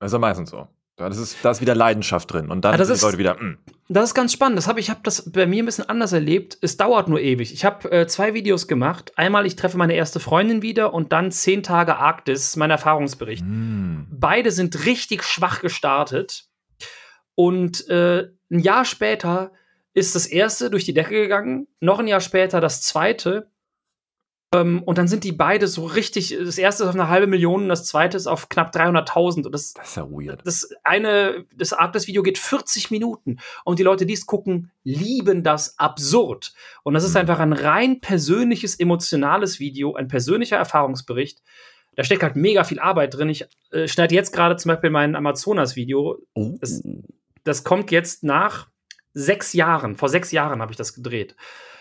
[0.00, 0.66] Das ist ja meistens so.
[0.96, 2.50] Da ist, da ist wieder Leidenschaft drin.
[2.50, 3.58] Und dann Ah, das sind ist- Leute wieder, mm.
[3.88, 4.58] Das ist ganz spannend.
[4.58, 6.58] Das habe ich habe das bei mir ein bisschen anders erlebt.
[6.60, 7.52] Es dauert nur ewig.
[7.52, 9.12] Ich habe äh, zwei Videos gemacht.
[9.16, 13.44] Einmal ich treffe meine erste Freundin wieder und dann zehn Tage Arktis, mein Erfahrungsbericht.
[13.46, 14.06] Mm.
[14.10, 16.46] Beide sind richtig schwach gestartet.
[17.36, 19.52] Und äh, ein Jahr später
[19.92, 21.68] ist das erste durch die Decke gegangen.
[21.80, 23.50] Noch ein Jahr später das zweite.
[24.54, 26.36] Ähm, und dann sind die beide so richtig.
[26.38, 29.44] Das erste ist auf eine halbe Million und das zweite ist auf knapp 300.000.
[29.46, 30.40] Und das, Das ist ja weird.
[30.46, 33.38] das eine, das Arktis-Video geht 40 Minuten.
[33.64, 36.52] Und die Leute, die es gucken, lieben das absurd.
[36.84, 37.16] Und das ist Mhm.
[37.20, 41.42] einfach ein rein persönliches, emotionales Video, ein persönlicher Erfahrungsbericht.
[41.96, 43.28] Da steckt halt mega viel Arbeit drin.
[43.30, 46.18] Ich äh, schneide jetzt gerade zum Beispiel mein Amazonas-Video.
[46.34, 46.56] Oh.
[46.60, 46.82] Das-
[47.42, 48.68] Das kommt jetzt nach
[49.16, 49.96] sechs Jahren.
[49.96, 51.34] Vor sechs Jahren habe ich das gedreht.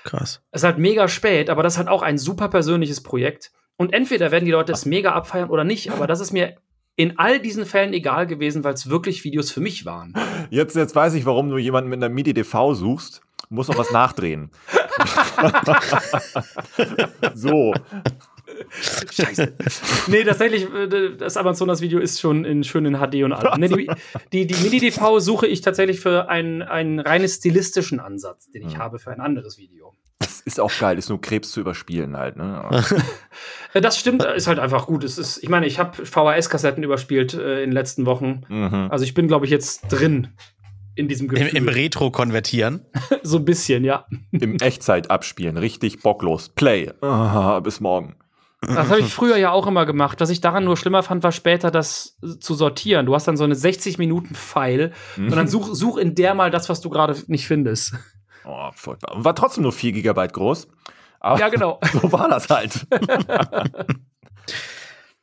[0.06, 0.41] Krass.
[0.52, 3.52] Es ist halt mega spät, aber das ist halt auch ein super persönliches Projekt.
[3.76, 6.56] Und entweder werden die Leute es mega abfeiern oder nicht, aber das ist mir
[6.95, 10.13] in all diesen Fällen egal gewesen, weil es wirklich Videos für mich waren.
[10.50, 13.21] Jetzt, jetzt weiß ich, warum du jemanden mit einer MIDI-DV suchst.
[13.50, 14.50] Muss noch was nachdrehen.
[17.36, 17.74] so.
[19.12, 19.54] Scheiße.
[20.08, 23.60] nee, tatsächlich, äh, das Amazonas-Video ist schon in, schön in HD und allem.
[23.60, 23.88] Nee, die,
[24.32, 28.80] die, die MIDI-DV suche ich tatsächlich für einen, einen reines stilistischen Ansatz, den ich Mhm.
[28.80, 29.94] habe für ein anderes Video.
[30.20, 32.36] Das ist auch geil, ist nur Krebs zu überspielen halt.
[32.38, 32.70] Ne?
[33.74, 35.04] Das stimmt, ist halt einfach gut.
[35.04, 38.44] Es ist, ich meine, ich habe VHS-Kassetten überspielt äh, in den letzten Wochen.
[38.48, 38.88] mhm.
[38.89, 40.30] Also ich bin, glaube ich, jetzt drin
[40.96, 41.58] in diesem Im, Gefühl.
[41.58, 42.86] Im Retro konvertieren.
[43.22, 44.06] so ein bisschen, ja.
[44.32, 46.48] Im Echtzeit abspielen, richtig bocklos.
[46.48, 46.89] Play.
[47.02, 48.15] Ah, bis morgen.
[48.67, 50.19] Das habe ich früher ja auch immer gemacht.
[50.21, 53.06] Was ich daran nur schlimmer fand, war später das zu sortieren.
[53.06, 56.82] Du hast dann so eine 60-Minuten-File und dann such, such in der mal das, was
[56.82, 57.95] du gerade nicht findest.
[58.45, 59.15] Oh, furchtbar.
[59.15, 60.67] Und war trotzdem nur 4 Gigabyte groß.
[61.19, 61.80] Aber Ja, genau.
[62.01, 62.86] so war das halt.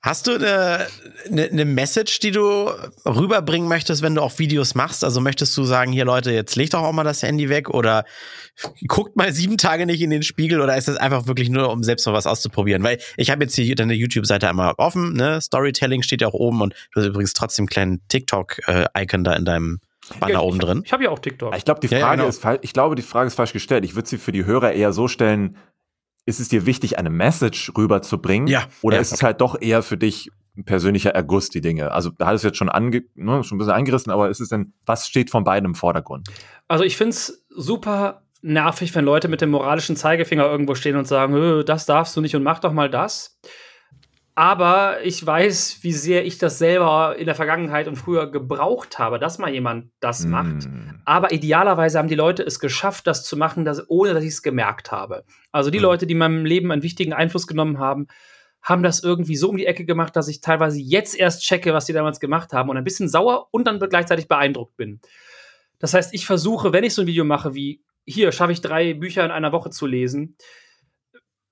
[0.05, 0.89] Hast du eine,
[1.31, 2.69] eine, eine Message, die du
[3.07, 5.05] rüberbringen möchtest, wenn du auch Videos machst?
[5.05, 8.05] Also möchtest du sagen, hier Leute, jetzt legt doch auch mal das Handy weg oder
[8.89, 11.85] guckt mal sieben Tage nicht in den Spiegel oder ist das einfach wirklich nur, um
[11.85, 12.83] selbst mal was auszuprobieren?
[12.83, 15.41] Weil ich habe jetzt hier deine YouTube-Seite einmal offen, ne?
[15.41, 19.45] Storytelling steht ja auch oben und du hast übrigens trotzdem einen kleinen TikTok-Icon da in
[19.45, 19.79] deinem
[20.19, 20.83] Banner Ja, ich, oben drin.
[20.85, 21.57] Ich habe ja auch TikTok.
[21.57, 22.29] Ich glaube, die Ja, ja, Frage genau.
[22.29, 22.59] ist falsch.
[22.63, 23.85] Ich glaube, die Frage ist falsch gestellt.
[23.85, 25.57] Ich würde sie für die Hörer eher so stellen:
[26.25, 28.47] Ist es dir wichtig, eine Message rüberzubringen?
[28.47, 28.65] Ja.
[28.83, 29.01] Oder Ja.
[29.03, 31.91] ist es halt doch eher für dich ein persönlicher Erguss, die Dinge?
[31.91, 34.49] Also, da hat es jetzt schon, ange ne, schon ein bisschen eingerissen, aber ist es
[34.49, 36.29] denn, was steht von beiden im Vordergrund?
[36.69, 41.07] Also ich finde es super nervig, wenn Leute mit dem moralischen Zeigefinger irgendwo stehen und
[41.07, 43.39] sagen, "Äh, das darfst du nicht und mach doch mal das.
[44.35, 49.19] Aber ich weiß, wie sehr ich das selber in der Vergangenheit und früher gebraucht habe,
[49.19, 50.67] dass mal jemand das macht.
[50.67, 51.01] Mm.
[51.05, 54.43] Aber idealerweise haben die Leute es geschafft, das zu machen, dass, ohne dass ich es
[54.43, 55.25] gemerkt habe.
[55.51, 55.85] Also die Mhm.
[55.85, 58.07] Leute, die in meinem Leben einen wichtigen Einfluss genommen haben,
[58.63, 61.85] haben das irgendwie so um die Ecke gemacht, dass ich teilweise jetzt erst checke, was
[61.85, 65.01] die damals gemacht haben und ein bisschen sauer und dann gleichzeitig beeindruckt bin.
[65.79, 68.95] Das heißt, ich versuche, wenn ich so ein Video mache wie hier schaffe ich drei
[68.95, 70.37] Bücher in einer Woche zu lesen,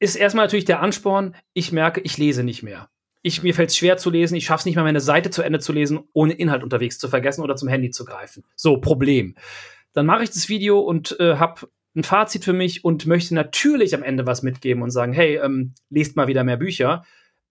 [0.01, 2.89] ist erstmal natürlich der Ansporn, ich merke, ich lese nicht mehr.
[3.23, 5.43] Ich, mir fällt es schwer zu lesen, ich schaffe es nicht mal, meine Seite zu
[5.43, 8.45] Ende zu lesen, ohne Inhalt unterwegs zu vergessen oder zum Handy zu greifen.
[8.57, 9.37] So, Problem.
[9.93, 13.95] Dann mache ich das Video und äh, habe ein Fazit für mich und möchte natürlich
[13.95, 17.05] am Ende was mitgeben und sagen, hey, ähm, lest mal wieder mehr Bücher.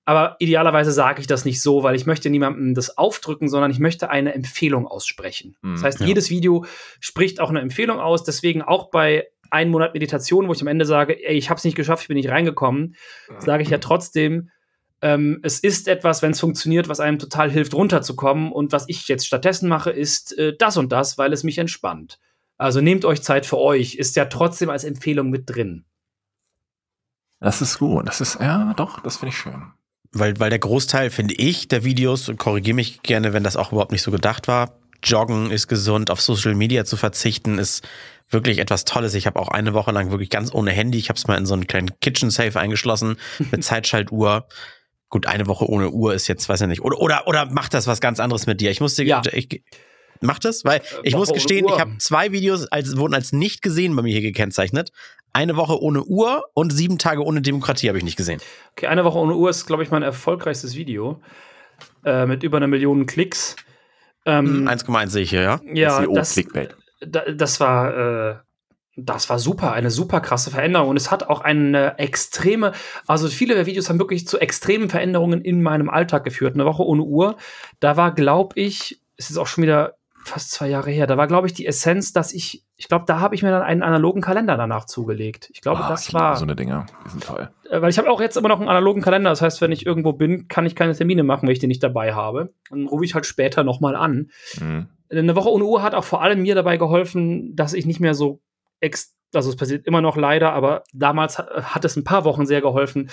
[0.05, 3.77] Aber idealerweise sage ich das nicht so, weil ich möchte niemandem das aufdrücken, sondern ich
[3.77, 5.55] möchte eine Empfehlung aussprechen.
[5.61, 6.07] Mhm, das heißt, ja.
[6.07, 6.65] jedes Video
[6.99, 8.23] spricht auch eine Empfehlung aus.
[8.23, 11.63] Deswegen auch bei einem Monat Meditation, wo ich am Ende sage, ey, ich habe es
[11.63, 12.95] nicht geschafft, ich bin nicht reingekommen,
[13.39, 14.49] sage ich ja trotzdem,
[15.01, 18.51] ähm, es ist etwas, wenn es funktioniert, was einem total hilft, runterzukommen.
[18.51, 22.19] Und was ich jetzt stattdessen mache, ist äh, das und das, weil es mich entspannt.
[22.57, 25.85] Also nehmt euch Zeit für euch, ist ja trotzdem als Empfehlung mit drin.
[27.39, 28.07] Das ist gut.
[28.07, 29.71] Das ist, ja, doch, das finde ich schön.
[30.11, 33.71] Weil, weil der Großteil, finde ich, der Videos, und korrigiere mich gerne, wenn das auch
[33.71, 37.87] überhaupt nicht so gedacht war, Joggen ist gesund, auf Social Media zu verzichten, ist
[38.29, 39.13] wirklich etwas Tolles.
[39.13, 40.97] Ich habe auch eine Woche lang wirklich ganz ohne Handy.
[40.97, 43.17] Ich habe es mal in so einen kleinen Kitchen Safe eingeschlossen
[43.51, 44.47] mit Zeitschaltuhr.
[45.09, 46.81] Gut, eine Woche ohne Uhr ist jetzt, weiß ich nicht.
[46.81, 48.69] Oder, oder, oder macht das was ganz anderes mit dir?
[48.69, 49.21] Ich musste, Ja.
[49.31, 49.63] ich,
[50.21, 50.63] macht das?
[50.65, 54.03] Weil ich Woche muss gestehen, ich habe zwei Videos, als, wurden als nicht gesehen bei
[54.03, 54.91] mir hier gekennzeichnet.
[55.33, 58.39] Eine Woche ohne Uhr und sieben Tage ohne Demokratie habe ich nicht gesehen.
[58.71, 61.21] Okay, eine Woche ohne Uhr ist, glaube ich, mein erfolgreichstes Video.
[62.03, 63.55] Äh, mit über einer Million Klicks.
[64.25, 65.61] Ähm, 1,1 sehe ich hier, ja.
[65.73, 66.75] ja, das, Clickbait.
[66.99, 67.95] Da, das war
[68.31, 68.35] äh,
[69.01, 72.73] das war super, eine super krasse Veränderung und es hat auch eine extreme,
[73.07, 76.55] also viele der Videos haben wirklich zu extremen Veränderungen in meinem Alltag geführt.
[76.55, 77.37] Eine Woche ohne Uhr,
[77.79, 79.93] da war, glaube ich, es ist auch schon wieder
[80.25, 83.21] fast zwei Jahre her, da war, glaube ich, die Essenz, dass ich, ich glaube, da
[83.21, 85.49] habe ich mir dann einen analogen Kalender danach zugelegt.
[85.53, 86.85] Ich glaube, Ah, das ich war, so eine Dinger.
[87.05, 87.49] Die sind toll.
[87.69, 89.29] äh, weil ich habe auch jetzt immer noch einen analogen Kalender.
[89.29, 91.83] Das heißt, wenn ich irgendwo bin, kann ich keine Termine machen, wenn ich den nicht
[91.83, 92.53] dabei habe.
[92.69, 94.29] Dann rufe ich halt später nochmal an.
[94.59, 94.89] Mhm.
[95.11, 98.13] Eine Woche ohne Uhr hat auch vor allem mir dabei geholfen, dass ich nicht mehr
[98.13, 98.41] so
[98.79, 102.45] ex also es passiert immer noch leider, aber damals hat, hat es ein paar Wochen
[102.47, 103.09] sehr geholfen,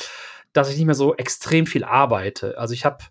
[0.55, 2.57] dass ich nicht mehr so extrem viel arbeite.
[2.57, 3.05] Also ich habe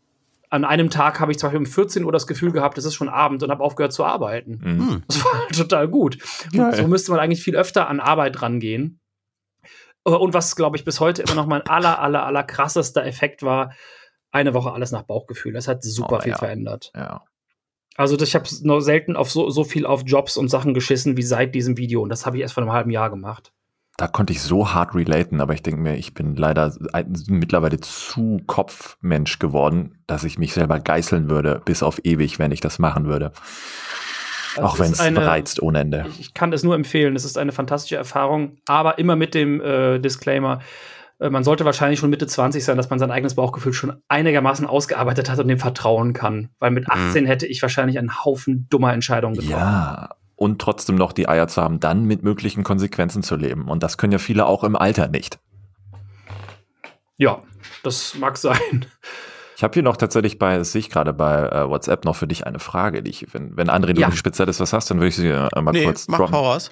[0.49, 2.95] an einem Tag habe ich zum Beispiel um 14 Uhr das Gefühl gehabt, es ist
[2.95, 4.59] schon Abend und habe aufgehört zu arbeiten.
[4.63, 4.89] Mhm.
[4.89, 5.03] Hm.
[5.07, 6.17] Das war halt total gut.
[6.51, 6.75] Geil.
[6.75, 8.99] So müsste man eigentlich viel öfter an Arbeit rangehen.
[10.05, 13.43] Äh, Und was, glaube ich, bis heute immer noch mein aller, aller, aller krassester Effekt
[13.43, 13.73] war,
[14.31, 15.53] eine Woche alles nach Bauchgefühl.
[15.53, 16.37] Das hat super Oh, viel ja.
[16.37, 16.91] verändert.
[16.95, 17.23] Ja.
[17.95, 21.23] Also ich habe noch selten auf so, so viel auf Jobs und Sachen geschissen wie
[21.23, 22.01] seit diesem Video.
[22.01, 23.53] Und das habe ich erst vor einem halben Jahr gemacht.
[23.97, 26.75] Da konnte ich so hart relaten, aber ich denke mir, ich bin leider
[27.29, 32.59] mittlerweile zu Kopfmensch geworden, dass ich mich selber geißeln würde, bis auf ewig, wenn ich
[32.59, 33.31] das machen würde.
[34.57, 36.05] Also Auch wenn es reizt ohne Ende.
[36.19, 37.15] Ich, kann es nur empfehlen.
[37.15, 40.59] Es ist eine fantastische Erfahrung, aber immer mit dem äh, Disclaimer.
[41.19, 44.65] Äh, Man sollte wahrscheinlich schon Mitte 20 sein, dass man sein eigenes Bauchgefühl schon einigermaßen
[44.67, 46.49] ausgearbeitet hat und dem vertrauen kann.
[46.59, 49.51] Weil mit 18 hätte ich wahrscheinlich einen Haufen dummer Entscheidungen getroffen.
[49.51, 50.09] Ja.
[50.37, 53.69] Und trotzdem noch die Eier zu haben, dann mit möglichen Konsequenzen zu leben.
[53.69, 55.39] Und das können ja viele auch im Alter nicht.
[57.17, 57.41] Ja,
[57.83, 58.85] das mag sein.
[59.55, 62.27] Ich habe hier noch tatsächlich bei, das sehe ich gerade bei äh, WhatsApp noch für
[62.27, 64.07] dich eine Frage, die ich, wenn, wenn André, du Ja.
[64.07, 66.33] wirklich Spezielles was hast, dann würde ich sie äh, mal Nee, kurz mach droppen.
[66.35, 66.71] voraus.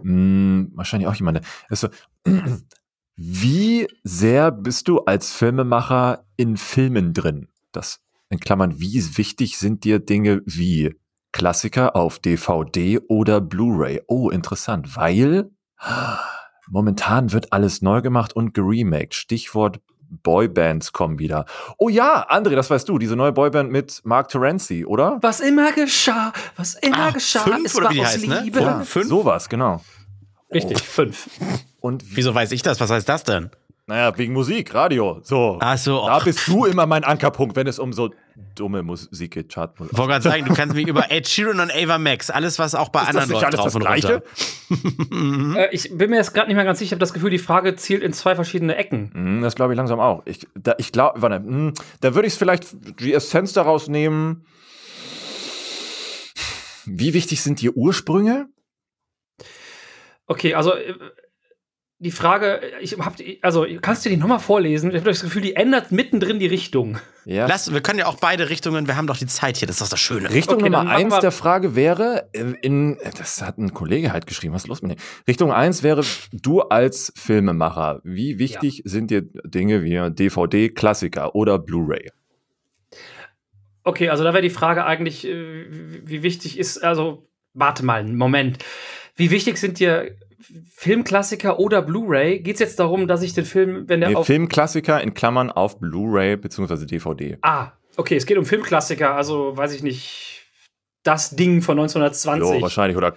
[0.00, 1.40] Hm, wahrscheinlich auch jemand.
[1.68, 1.88] Ist so,
[3.16, 7.48] wie sehr bist du als Filmemacher in Filmen drin?
[7.72, 10.94] Das in Klammern, wie wichtig sind dir Dinge wie
[11.32, 14.02] Klassiker auf DVD oder Blu-ray?
[14.06, 15.50] Oh, interessant, weil
[16.68, 19.14] momentan wird alles neu gemacht und geremaked.
[19.14, 19.80] Stichwort
[20.22, 21.46] Boybands kommen wieder.
[21.78, 25.18] Oh ja, André, das weißt du, diese neue Boyband mit Mark Terenzi, oder?
[25.22, 28.40] Was immer geschah, was immer Ah, geschah, fünf es war aus heißt, ne?
[28.42, 28.58] Liebe.
[28.58, 28.70] Fünf?
[28.70, 29.08] Ja, fünf?
[29.08, 29.80] sowas, genau.
[30.54, 31.28] Richtig, fünf.
[31.80, 32.80] Und Wieso weiß ich das?
[32.80, 33.50] Was heißt das denn?
[33.86, 35.20] naja, wegen Musik, Radio.
[35.22, 35.58] So.
[35.60, 36.24] Ach so, Da ach.
[36.24, 38.10] bist du immer mein Ankerpunkt, wenn es um so
[38.54, 39.92] dumme Musik geht, Chartmusik.
[39.92, 42.74] Ich wollte gerade sagen, du kannst mich über Ed Sheeran und Ava Max, alles, was
[42.74, 44.22] auch bei Ist anderen läuft, drauf das und Gleiche?
[44.70, 45.56] runter.
[45.58, 46.86] Äh, ich bin mir jetzt gerade nicht mehr ganz sicher.
[46.90, 49.10] Ich habe das Gefühl, die Frage zielt in zwei verschiedene Ecken.
[49.12, 50.22] Hm, Das glaube ich langsam auch.
[50.24, 52.68] Ich, da, ich glaube, warte, hm, da würde ich es vielleicht
[53.00, 54.46] die Essenz daraus nehmen.
[56.86, 58.46] Wie wichtig sind die Ursprünge?
[60.32, 60.94] Okay, also äh,
[61.98, 64.90] die Frage, ich hab, die- also kannst du die nochmal vorlesen?
[64.90, 66.98] Ich habe das Gefühl, die ändert mittendrin die Richtung.
[67.24, 67.46] Ja.
[67.46, 69.82] Lass, wir können ja auch beide Richtungen, wir haben doch die Zeit hier, das ist
[69.82, 70.28] doch das Schöne.
[70.30, 74.52] Richtung Okay, Nummer eins der Frage wäre, äh, in, das hat ein Kollege halt geschrieben,
[74.54, 74.98] was ist los mit dem?
[75.28, 81.58] Richtung eins wäre, du als Filmemacher, wie wichtig sind dir Dinge wie DVD, Klassiker oder
[81.60, 82.10] Blu-ray?
[83.84, 88.00] Okay, also da wäre die Frage eigentlich, äh, wie wie wichtig ist, also warte mal,
[88.00, 88.58] einen Moment.
[89.22, 90.16] Wie wichtig sind dir
[90.74, 92.40] Filmklassiker oder Blu-ray?
[92.40, 94.26] Geht es jetzt darum, dass ich den Film, wenn der Nee, auf.
[94.26, 96.86] Filmklassiker in Klammern auf Blu-ray bzw.
[96.86, 97.38] DVD.
[97.42, 100.42] Ah, okay, es geht um Filmklassiker, also weiß ich nicht,
[101.04, 102.62] das Ding von So, 1920.
[102.62, 102.96] wahrscheinlich.
[102.96, 103.14] Oder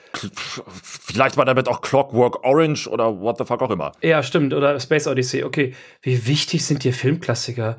[0.84, 3.92] vielleicht war damit auch Clockwork Orange oder what the fuck auch immer.
[4.04, 5.74] ja, stimmt, oder Space Odyssey, okay.
[6.04, 7.78] Wie wichtig sind dir Filmklassiker?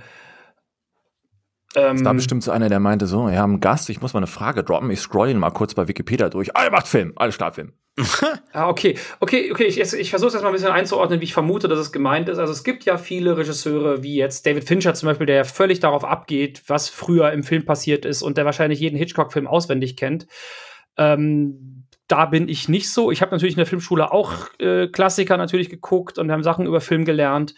[1.77, 4.15] Ähm, Das war bestimmt so einer, der meinte so, wir haben einen Gast, ich muss
[4.15, 6.51] mal eine Frage droppen, ich scroll ihn mal kurz bei Wikipedia durch.
[6.55, 7.75] Er macht Film, alles klar, Film.
[8.53, 8.97] Ah, okay.
[9.21, 11.79] Okay, okay, ich, ich versuche es jetzt mal ein bisschen einzuordnen, wie ich vermute, dass
[11.79, 12.39] es gemeint ist.
[12.39, 16.05] Also es gibt ja viele Regisseure, wie jetzt David Fincher zum Beispiel, der völlig darauf
[16.05, 20.27] abgeht, was früher im Film passiert ist und der wahrscheinlich jeden Hitchcock-Film auswendig kennt.
[20.97, 23.11] Ähm, da bin ich nicht so.
[23.11, 26.81] Ich habe natürlich in der Filmschule auch äh, Klassiker natürlich geguckt und haben Sachen über
[26.81, 27.55] Film gelernt.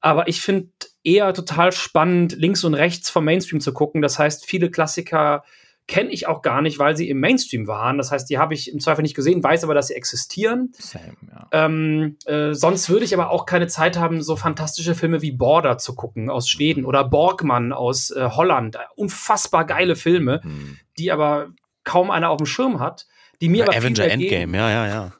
[0.00, 0.68] Aber ich finde
[1.02, 4.02] eher total spannend, links und rechts vom Mainstream zu gucken.
[4.02, 5.42] Das heißt, viele Klassiker
[5.88, 7.96] kenne ich auch gar nicht, weil sie im Mainstream waren.
[7.96, 10.72] Das heißt, die habe ich im Zweifel nicht gesehen, weiß aber, dass sie existieren.
[10.78, 11.46] Same, ja.
[11.52, 15.78] Ähm, äh, sonst würde ich aber auch keine Zeit haben, so fantastische Filme wie Border
[15.78, 18.76] zu gucken aus Schweden oder Borgmann aus äh, Holland.
[18.96, 20.76] Unfassbar geile Filme, Hm.
[20.98, 21.50] die aber
[21.84, 23.06] kaum einer auf dem Schirm hat.
[23.40, 25.12] Die mir aber Avenger geben Endgame, ja, ja, ja.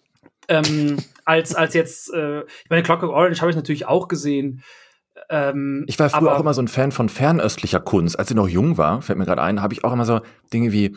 [0.49, 4.63] ähm, als, als jetzt, äh, ich meine, Clockwork Orange habe ich natürlich auch gesehen.
[5.29, 8.19] Ähm, Ich war früher aber- auch immer so ein Fan von fernöstlicher Kunst.
[8.19, 10.21] Als ich noch jung war, fällt mir gerade ein, habe ich auch immer so
[10.53, 10.97] Dinge wie.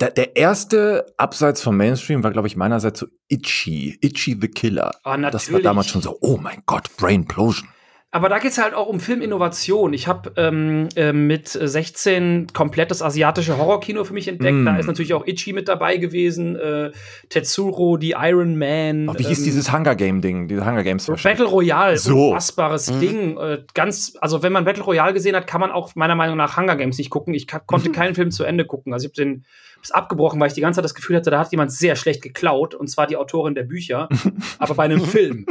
[0.00, 3.96] Der, der erste Abseits vom Mainstream war, glaube ich, meinerseits so Itchy.
[4.02, 4.90] Itchy the Killer.
[5.02, 7.68] Ah, Das war damals schon so, oh mein Gott, Brainplosion.
[8.10, 9.92] Aber da geht es halt auch um Filminnovation.
[9.92, 14.56] Ich habe ähm, äh, mit 16 komplett das asiatische Horrorkino für mich entdeckt.
[14.56, 14.64] Mm.
[14.64, 16.90] Da ist natürlich auch Ichi mit dabei gewesen, äh,
[17.28, 19.10] Tetsuro, die Iron Man.
[19.10, 21.04] Oh, wie hieß ähm, dieses Hunger Game Ding, diese Hunger Games?
[21.06, 22.28] Battle Royale, So.
[22.28, 23.00] unfassbares Mhm.
[23.00, 23.36] Ding.
[23.36, 26.56] Äh, ganz, also wenn man Battle Royale gesehen hat, kann man auch meiner Meinung nach
[26.56, 27.34] Hunger Games nicht gucken.
[27.34, 28.94] Ich konnte keinen Film zu Ende gucken.
[28.94, 29.44] Also ich habe den
[29.78, 32.22] hab's abgebrochen, weil ich die ganze Zeit das Gefühl hatte, da hat jemand sehr schlecht
[32.22, 34.08] geklaut, und zwar die Autorin der Bücher,
[34.58, 35.46] aber bei einem Film.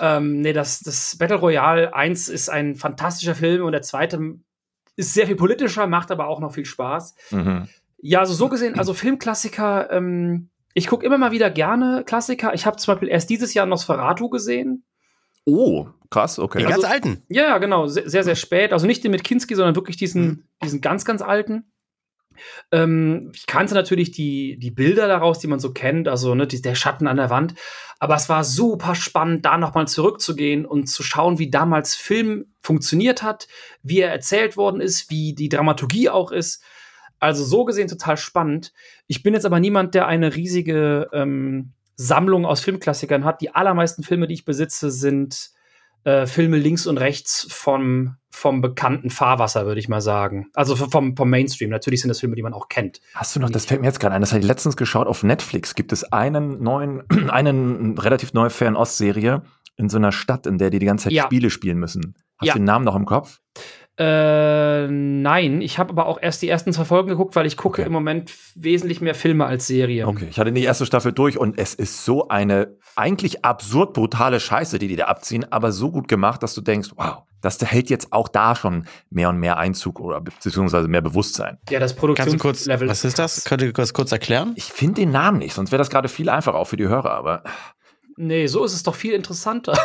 [0.00, 4.36] ähm, nee, das, das Battle Royale 1 ist ein fantastischer Film und der zweite
[4.96, 7.14] ist sehr viel politischer, macht aber auch noch viel Spaß.
[7.30, 7.68] Mhm.
[8.00, 12.54] Ja, also so gesehen, also Filmklassiker, ähm, ich gucke immer mal wieder gerne Klassiker.
[12.54, 14.84] Ich habe zum Beispiel erst dieses Jahr Nosferatu gesehen.
[15.44, 16.58] Oh, krass, okay.
[16.58, 17.22] Die Also- ganz alten.
[17.28, 18.72] Ja, ja, genau, sehr, sehr, sehr spät.
[18.72, 20.42] Also nicht den mit Kinski, sondern wirklich diesen, Mhm.
[20.62, 21.64] diesen ganz, ganz alten.
[22.72, 26.62] Ähm, ich kannte natürlich die, die Bilder daraus, die man so kennt, also ne, die,
[26.62, 27.54] der Schatten an der Wand.
[27.98, 33.22] Aber es war super spannend, da nochmal zurückzugehen und zu schauen, wie damals Film funktioniert
[33.22, 33.48] hat,
[33.82, 36.62] wie er erzählt worden ist, wie die Dramaturgie auch ist.
[37.20, 38.72] Also so gesehen total spannend.
[39.06, 43.40] Ich bin jetzt aber niemand, der eine riesige ähm, Sammlung aus Filmklassikern hat.
[43.40, 45.50] Die allermeisten Filme, die ich besitze, sind
[46.04, 50.46] äh, Filme links und rechts vom, vom bekannten Fahrwasser, würde ich mal sagen.
[50.54, 51.70] Also vom, vom Mainstream.
[51.70, 53.00] Natürlich sind das Filme, die man auch kennt.
[53.14, 55.22] Hast du noch, das fällt mir jetzt gerade ein, das habe ich letztens geschaut, auf
[55.22, 59.42] Netflix gibt es einen neuen, einen relativ neue Fernost-Serie
[59.76, 61.24] in so einer Stadt, in der die die ganze Zeit Ja.
[61.24, 62.14] Spiele spielen müssen.
[62.38, 62.52] Hast Ja.
[62.54, 63.38] du den Namen noch im Kopf?
[63.98, 67.80] Äh, nein, ich habe aber auch erst die ersten zwei Folgen geguckt, weil ich gucke
[67.82, 67.86] Okay.
[67.86, 70.06] im Moment wesentlich mehr Filme als Serien.
[70.08, 74.40] Okay, ich hatte die erste Staffel durch und es ist so eine eigentlich absurd brutale
[74.40, 77.90] Scheiße, die die da abziehen, aber so gut gemacht, dass du denkst, wow, das hält
[77.90, 81.58] jetzt auch da schon mehr und mehr Einzug oder beziehungsweise mehr Bewusstsein.
[81.70, 82.88] Ja, das Produktionslevel.
[82.88, 83.44] was ist das?
[83.44, 84.52] Könnt ihr das kurz erklären?
[84.56, 87.10] Ich finde den Namen nicht, sonst wäre das gerade viel einfacher auch für die Hörer,
[87.12, 87.42] aber
[88.20, 89.78] Nee, so ist es doch viel interessanter.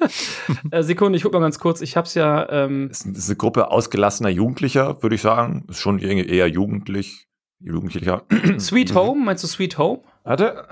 [0.70, 1.80] äh, Sekunde, ich guck mal ganz kurz.
[1.80, 2.48] Ich hab's ja.
[2.48, 5.64] Ähm, es ist eine Gruppe ausgelassener Jugendlicher, würde ich sagen.
[5.68, 7.26] Ist schon eher jugendlich,
[7.58, 8.22] jugendlicher.
[8.60, 10.02] Sweet Home, meinst du Sweet Home?
[10.22, 10.64] Warte.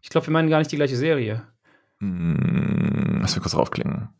[0.00, 1.42] Ich glaube, wir meinen gar nicht die gleiche Serie.
[1.98, 4.10] Hm, Lass mich kurz draufklicken.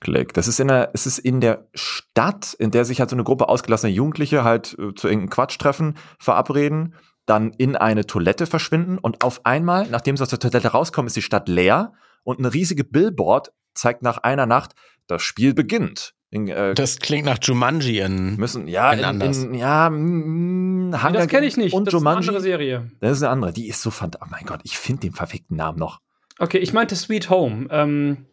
[0.00, 0.34] Klick.
[0.34, 3.24] Das ist in der, es ist in der Stadt, in der sich halt so eine
[3.24, 6.94] Gruppe ausgelassener Jugendliche halt äh, zu irgendeinem Quatsch treffen, verabreden.
[7.26, 11.16] Dann in eine Toilette verschwinden und auf einmal, nachdem sie aus der Toilette rauskommen, ist
[11.16, 14.72] die Stadt leer und eine riesige Billboard zeigt nach einer Nacht,
[15.06, 16.14] das Spiel beginnt.
[16.30, 18.36] In, äh, Das klingt nach Jumanji in.
[18.36, 19.38] müssen, ja, in in, anders.
[19.44, 21.72] in, ja, mm, Nee, das kenne ich nicht.
[21.74, 22.28] Und das ist eine Jumanji.
[22.28, 22.90] andere Serie.
[23.00, 23.52] Das ist eine andere.
[23.52, 24.28] Die ist so fantastisch.
[24.28, 26.00] Oh mein Gott, ich finde den verfickten Namen noch.
[26.38, 27.68] Okay, ich meinte Sweet Home.
[27.70, 28.26] Ähm,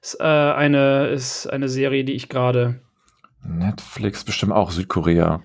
[0.00, 2.80] ist, äh, eine, ist eine Serie, die ich gerade.
[3.44, 5.42] Netflix bestimmt auch Südkorea.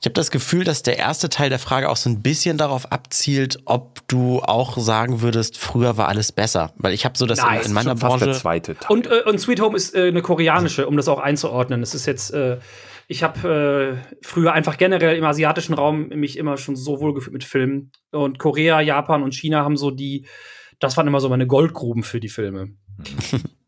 [0.00, 2.92] Ich habe das Gefühl, dass der erste Teil der Frage auch so ein bisschen darauf
[2.92, 6.72] abzielt, ob du auch sagen würdest, früher war alles besser.
[6.76, 8.40] Weil ich habe so das Nein, in, in meiner Schon fast der Branche.
[8.40, 8.96] zweite Teil.
[8.96, 11.82] Und, äh, und Sweet Home ist äh, eine koreanische, um das auch einzuordnen.
[11.82, 12.32] Es ist jetzt.
[12.32, 12.58] Äh,
[13.10, 17.42] ich habe äh, früher einfach generell im asiatischen Raum mich immer schon so wohlgefühlt mit
[17.42, 17.90] Filmen.
[18.12, 20.26] Und Korea, Japan und China haben so die.
[20.78, 22.68] Das waren immer so meine Goldgruben für die Filme.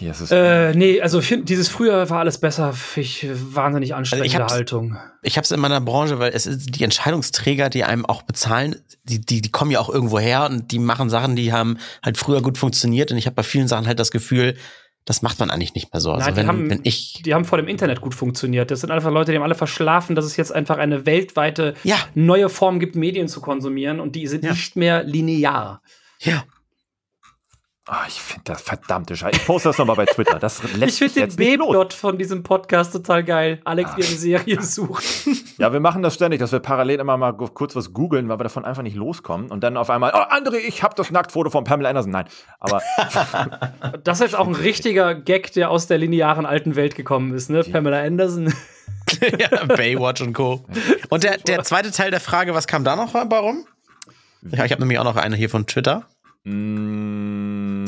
[0.00, 0.30] Hier ist es.
[0.30, 4.96] Äh, nee, also ich dieses früher war alles besser, ich wahnsinnig anstrengende hab's- Haltung.
[5.22, 8.76] Ich habe es in meiner Branche, weil es ist die Entscheidungsträger, die einem auch bezahlen,
[9.04, 12.16] die, die, die kommen ja auch irgendwo her und die machen Sachen, die haben halt
[12.16, 13.12] früher gut funktioniert.
[13.12, 14.56] Und ich habe bei vielen Sachen halt das Gefühl,
[15.04, 16.12] das macht man eigentlich nicht mehr so.
[16.12, 17.20] Also Nein, die wenn, haben- wenn ich.
[17.24, 18.70] Die haben vor dem Internet gut funktioniert.
[18.70, 21.96] Das sind einfach Leute, die haben alle verschlafen, dass es jetzt einfach eine weltweite Ja,
[22.14, 24.52] neue Form gibt, Medien zu konsumieren und die sind Ja.
[24.52, 25.82] nicht mehr linear.
[26.20, 26.42] ja.
[27.92, 29.40] Ah, ich finde das verdammte Scheiße.
[29.40, 30.38] Ich poste das nochmal bei Twitter.
[30.38, 31.58] Das lässt Ich finde den.
[31.58, 33.60] B-Plot von diesem Podcast total geil.
[33.64, 33.96] Alex, Ah.
[33.96, 35.02] wie eine Serie sucht.
[35.58, 38.44] Ja, wir machen das ständig, dass wir parallel immer mal kurz was googeln, weil wir
[38.44, 39.50] davon einfach nicht loskommen.
[39.50, 42.12] Und dann auf einmal, oh, André, ich habe das Nacktfoto von Pamela Anderson.
[42.12, 42.26] Nein,
[42.60, 42.80] aber
[44.04, 47.50] Das ist jetzt auch ein richtiger Gag, der aus der linearen alten Welt gekommen ist,
[47.50, 47.64] ne?
[47.64, 48.54] Pamela Anderson.
[49.38, 50.64] ja, Baywatch und Co.
[51.08, 53.66] Und der, der zweite Teil der Frage, was kam da noch bei rum?
[54.42, 56.04] Ja, ich habe nämlich auch noch eine hier von Twitter.
[56.44, 57.84] Mh,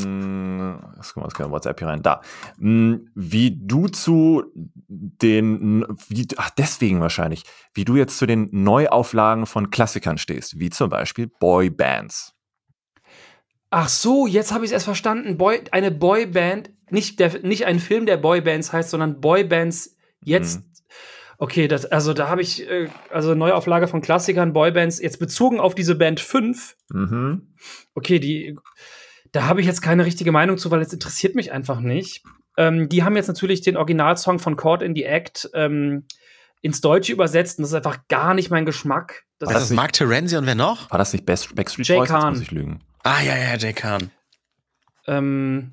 [0.96, 2.03] was kommt was WhatsApp hier rein?
[2.03, 2.20] Da.
[2.59, 4.44] Mh, wie du zu
[4.88, 7.44] den, wie, ach, deswegen wahrscheinlich,
[7.74, 12.34] wie du jetzt zu den Neuauflagen von Klassikern stehst, wie zum Beispiel Boybands.
[13.70, 15.38] Ach so, jetzt habe ich es erst verstanden.
[15.38, 20.61] Boy, eine Boyband, nicht, der, nicht ein Film, der Boybands heißt, sondern Boybands jetzt.
[20.61, 20.72] Mhm.
[21.43, 25.74] Okay, das, also da habe ich, äh, also Neuauflage von Klassikern, Boybands, jetzt bezogen auf
[25.74, 26.76] diese Band 5.
[26.93, 27.49] Mhm.
[27.95, 28.57] Okay, die,
[29.32, 32.22] da habe ich jetzt keine richtige Meinung zu, weil es interessiert mich einfach nicht.
[32.57, 36.05] Ähm, die haben jetzt natürlich den Originalsong von Caught in the Act ähm,
[36.61, 39.24] ins Deutsche übersetzt und das ist einfach gar nicht mein Geschmack.
[39.40, 40.93] Das Das das ist nicht- Mark Terenzi und wer noch?
[40.93, 42.09] War das nicht Best, Backstreet Jay Boys?
[42.09, 42.34] Khan.
[42.34, 42.78] muss ich lügen.
[43.03, 44.12] Ah, ja, ja, Jay Khan.
[45.09, 45.72] ähm,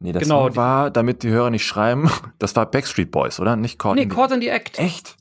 [0.00, 3.56] Nee, das Genau, war, damit die Hörer nicht schreiben, das war Backstreet Boys, oder?
[3.56, 4.78] Nicht Caught nee, in the- Caught in the Act.
[4.78, 5.16] Echt?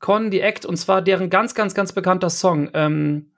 [0.00, 2.70] Caught in the Act und zwar deren ganz, ganz, ganz bekannter Song.
[2.74, 3.30] Ähm,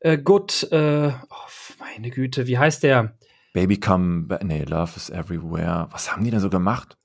[0.00, 1.34] äh, Good, äh, oh,
[1.80, 3.16] meine Güte, wie heißt der?
[3.52, 4.38] Baby Come.
[4.42, 5.88] Nee, Love is Everywhere.
[5.90, 6.96] Was haben die denn so gemacht?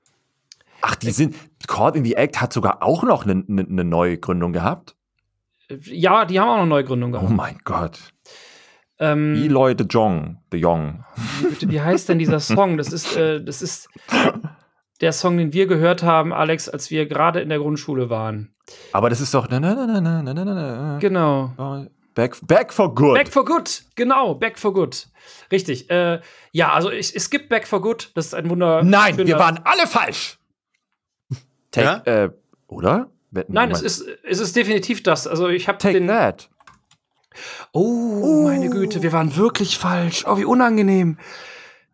[0.81, 1.35] Ach, die sind.
[1.67, 4.95] Caught in the Act hat sogar auch noch eine ne, ne Neugründung gehabt.
[5.69, 7.31] Ja, die haben auch eine Neugründung Oh gehabt.
[7.31, 7.99] mein Gott.
[8.99, 10.37] Ähm, Eloy de Jong.
[10.51, 11.03] De Jong.
[11.49, 12.77] Bitte, wie heißt denn dieser Song?
[12.77, 13.89] Das ist, äh, das ist
[15.01, 18.53] der Song, den wir gehört haben, Alex, als wir gerade in der Grundschule waren.
[18.91, 19.47] Aber das ist doch.
[19.49, 20.99] Na, na, na, na, na, na, na, na.
[20.99, 21.87] Genau.
[22.15, 23.15] Back, back for good.
[23.15, 25.07] Back for Good, genau, Back for Good.
[25.51, 25.89] Richtig.
[25.89, 26.21] Äh,
[26.51, 28.11] ja, also ich, es gibt Back for Good.
[28.13, 28.83] Das ist ein Wunder.
[28.83, 30.37] Nein, wir waren alle falsch.
[31.71, 32.29] Take, äh,
[32.67, 33.09] oder?
[33.31, 35.25] Wetten, Nein, es ist, es ist definitiv das.
[35.25, 36.07] Also ich habe Take den.
[36.07, 36.49] that.
[37.71, 40.25] Oh, meine Güte, wir waren wirklich falsch.
[40.27, 41.17] Oh, wie unangenehm.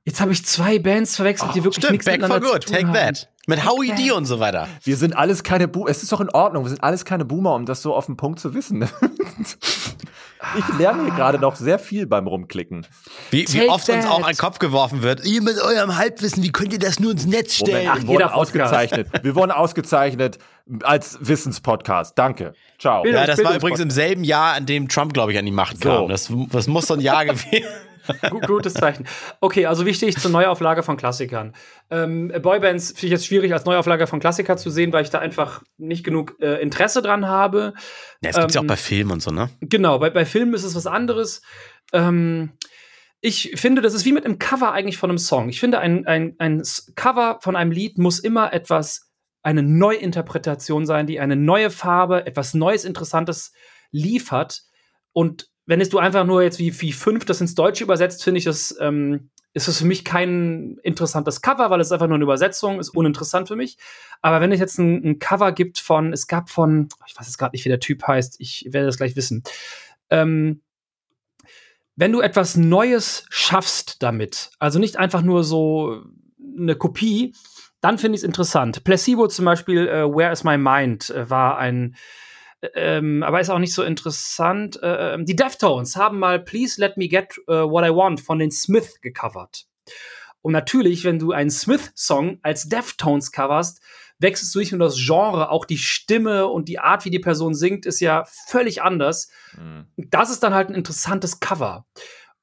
[0.06, 2.74] Jetzt habe ich zwei Bands verwechselt, die wirklich Stimmt, nichts Back for miteinander Good, zu
[2.74, 3.16] tun Take haben.
[3.16, 3.30] That.
[3.48, 4.68] Mit Howie D und so weiter.
[4.84, 5.90] Wir sind alles keine Boomer.
[5.90, 6.66] Es ist doch in Ordnung.
[6.66, 8.84] Wir sind alles keine Boomer, um das so auf den Punkt zu wissen.
[10.58, 12.86] ich lerne hier gerade noch sehr viel beim Rumklicken.
[13.32, 14.12] Wie, wie oft uns that.
[14.12, 15.26] auch an den Kopf geworfen wird.
[15.26, 17.90] Ihr mit eurem Halbwissen, wie könnt ihr das nur ins Netz stellen?
[17.92, 19.08] Ach, wir wurden ausgezeichnet.
[19.24, 20.38] Wir wurden ausgezeichnet
[20.84, 22.18] als Wissenspodcast.
[22.18, 22.54] Danke.
[22.78, 23.06] Ciao.
[23.06, 25.82] Ja, das war übrigens im selben Jahr, an dem Trump, glaube ich, an die Macht
[25.82, 25.90] So.
[25.90, 26.10] kam.
[26.10, 27.64] Das, das muss so ein Jahr gewesen
[28.30, 29.06] Gu- Gutes Zeichen.
[29.40, 31.54] Okay, also wie stehe ich zur Neuauflage von Klassikern?
[31.92, 35.20] Ähm, Boybands finde ich jetzt schwierig als Neuauflage von Klassikern zu sehen, weil ich da
[35.20, 37.74] einfach nicht genug äh, Interesse dran habe.
[38.24, 39.50] Ja, es gibt's ja auch Ähm, bei Filmen und so, ne?
[39.62, 41.44] Genau, bei, bei Filmen ist es was anderes.
[41.94, 42.54] Ähm,
[43.22, 45.50] ich finde, das ist wie mit einem Cover eigentlich von einem Song.
[45.50, 46.64] Ich finde, ein, ein, ein
[46.96, 49.09] Cover von einem Lied muss immer etwas,
[49.42, 53.54] eine Neuinterpretation sein, die eine neue Farbe, etwas Neues, Interessantes
[53.92, 54.64] liefert.
[55.14, 58.40] Und wenn es du einfach nur jetzt wie, wie fünf das ins Deutsche übersetzt, finde
[58.40, 62.24] ich das, ähm, ist es für mich kein interessantes Cover, weil es einfach nur eine
[62.24, 63.78] Übersetzung ist, uninteressant für mich.
[64.22, 67.38] Aber wenn es jetzt ein, ein Cover gibt von, es gab von, ich weiß jetzt
[67.38, 69.44] gerade nicht, wie der Typ heißt, ich werde das gleich wissen.
[70.10, 70.62] Ähm,
[71.96, 76.04] wenn du etwas Neues schaffst damit, also nicht einfach nur so
[76.58, 77.34] eine Kopie,
[77.82, 78.84] dann finde ich es interessant.
[78.84, 81.96] Placebo zum Beispiel, äh, Where is My Mind, äh, war ein,
[82.76, 84.82] ähm, aber ist auch nicht so interessant.
[84.84, 88.40] Äh, ähm, die Deftones haben mal Please Let Me Get uh, What I Want von
[88.40, 89.66] den Smith gecovert.
[90.42, 93.82] Und natürlich, wenn du einen Smith-Song als Deftones coverst,
[94.20, 97.54] wechselst du nicht nur das Genre, auch die Stimme und die Art, wie die Person
[97.54, 99.30] singt, ist ja völlig anders.
[99.58, 99.88] Mhm.
[99.98, 101.86] Das ist dann halt ein interessantes Cover.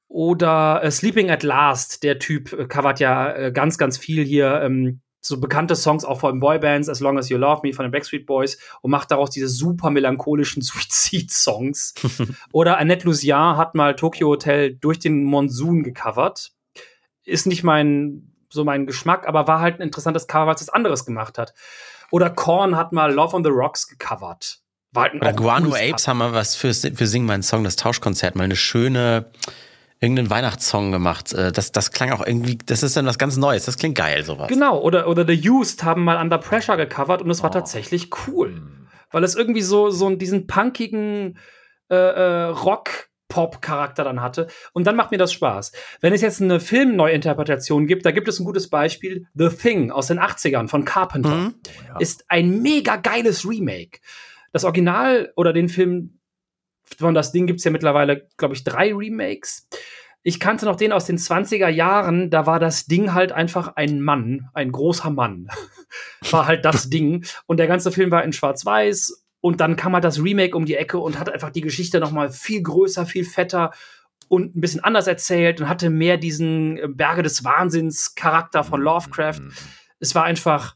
[0.07, 4.61] Oder äh, Sleeping at Last, der Typ äh, covert ja äh, ganz, ganz viel hier
[4.61, 7.91] ähm, so bekannte Songs auch von Boybands, As Long As You Love Me von den
[7.91, 11.95] Backstreet Boys und macht daraus diese super melancholischen Suizid-Songs.
[12.51, 16.51] Oder Annette Lucian hat mal Tokyo Hotel durch den Monsun gecovert.
[17.23, 21.05] Ist nicht mein, so mein Geschmack, aber war halt ein interessantes Cover, weil es anderes
[21.05, 21.53] gemacht hat.
[22.11, 24.61] Oder Korn hat mal Love on the Rocks gecovert.
[24.93, 27.75] War halt ein Oder Guano Apes haben wir was für, für Sing meinen Song, das
[27.75, 29.29] Tauschkonzert, mal eine schöne,
[29.99, 31.33] irgendeinen Weihnachtssong gemacht.
[31.33, 33.65] Äh, das, das klang auch irgendwie, das ist dann was ganz Neues.
[33.65, 34.47] Das klingt geil, sowas.
[34.47, 37.53] Genau, oder, oder The Used haben mal Under Pressure gecovert und es war oh.
[37.53, 38.49] tatsächlich cool.
[38.49, 38.87] Hm.
[39.11, 41.37] Weil es irgendwie so, so diesen punkigen
[41.89, 44.47] äh, äh, Rock- Pop-Charakter dann hatte.
[44.73, 45.73] Und dann macht mir das Spaß.
[45.99, 49.27] Wenn es jetzt eine Filmneuinterpretation gibt, da gibt es ein gutes Beispiel.
[49.33, 51.55] The Thing aus den 80ern von Carpenter mhm.
[51.99, 53.99] ist ein mega geiles Remake.
[54.53, 56.16] Das Original oder den Film
[56.97, 59.67] von das Ding gibt es ja mittlerweile, glaube ich, drei Remakes.
[60.23, 64.01] Ich kannte noch den aus den 20er Jahren, da war das Ding halt einfach ein
[64.01, 65.47] Mann, ein großer Mann.
[66.31, 67.25] war halt das Ding.
[67.45, 69.23] Und der ganze Film war in Schwarz-Weiß.
[69.39, 72.11] Und dann kam halt das Remake um die Ecke und hat einfach die Geschichte noch
[72.11, 73.71] mal viel größer, viel fetter
[74.27, 78.81] und ein bisschen anders erzählt und hatte mehr diesen äh, Berge des Wahnsinns Charakter von
[78.81, 79.39] Lovecraft.
[79.39, 79.53] Mhm.
[79.99, 80.75] Es war einfach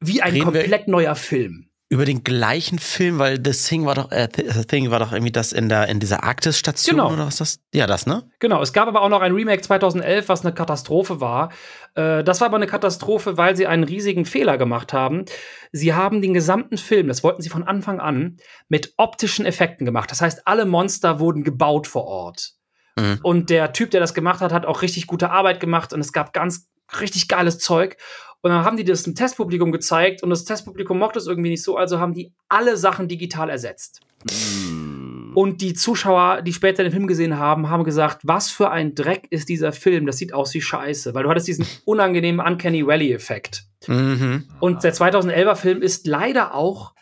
[0.00, 4.10] wie ein Reden komplett neuer Film über den gleichen Film, weil The Thing war doch,
[4.12, 7.12] äh, The Thing war doch irgendwie das in der in dieser Arktis-Station genau.
[7.12, 7.60] oder was das?
[7.74, 8.30] Ja, das ne?
[8.38, 8.62] Genau.
[8.62, 11.52] Es gab aber auch noch ein Remake 2011, was eine Katastrophe war.
[11.94, 15.26] Äh, das war aber eine Katastrophe, weil sie einen riesigen Fehler gemacht haben.
[15.70, 18.38] Sie haben den gesamten Film, das wollten sie von Anfang an,
[18.70, 20.10] mit optischen Effekten gemacht.
[20.10, 22.54] Das heißt, alle Monster wurden gebaut vor Ort.
[22.96, 23.18] Mhm.
[23.22, 26.14] Und der Typ, der das gemacht hat, hat auch richtig gute Arbeit gemacht und es
[26.14, 26.70] gab ganz
[27.00, 27.98] richtig geiles Zeug.
[28.42, 31.62] Und dann haben die das dem Testpublikum gezeigt und das Testpublikum mochte es irgendwie nicht
[31.62, 34.00] so, also haben die alle Sachen digital ersetzt.
[34.24, 35.32] Mm.
[35.34, 39.28] Und die Zuschauer, die später den Film gesehen haben, haben gesagt, was für ein Dreck
[39.30, 43.64] ist dieser Film, das sieht aus wie Scheiße, weil du hattest diesen unangenehmen Uncanny Valley-Effekt.
[43.86, 44.48] Mhm.
[44.60, 46.94] Und der 2011er Film ist leider auch,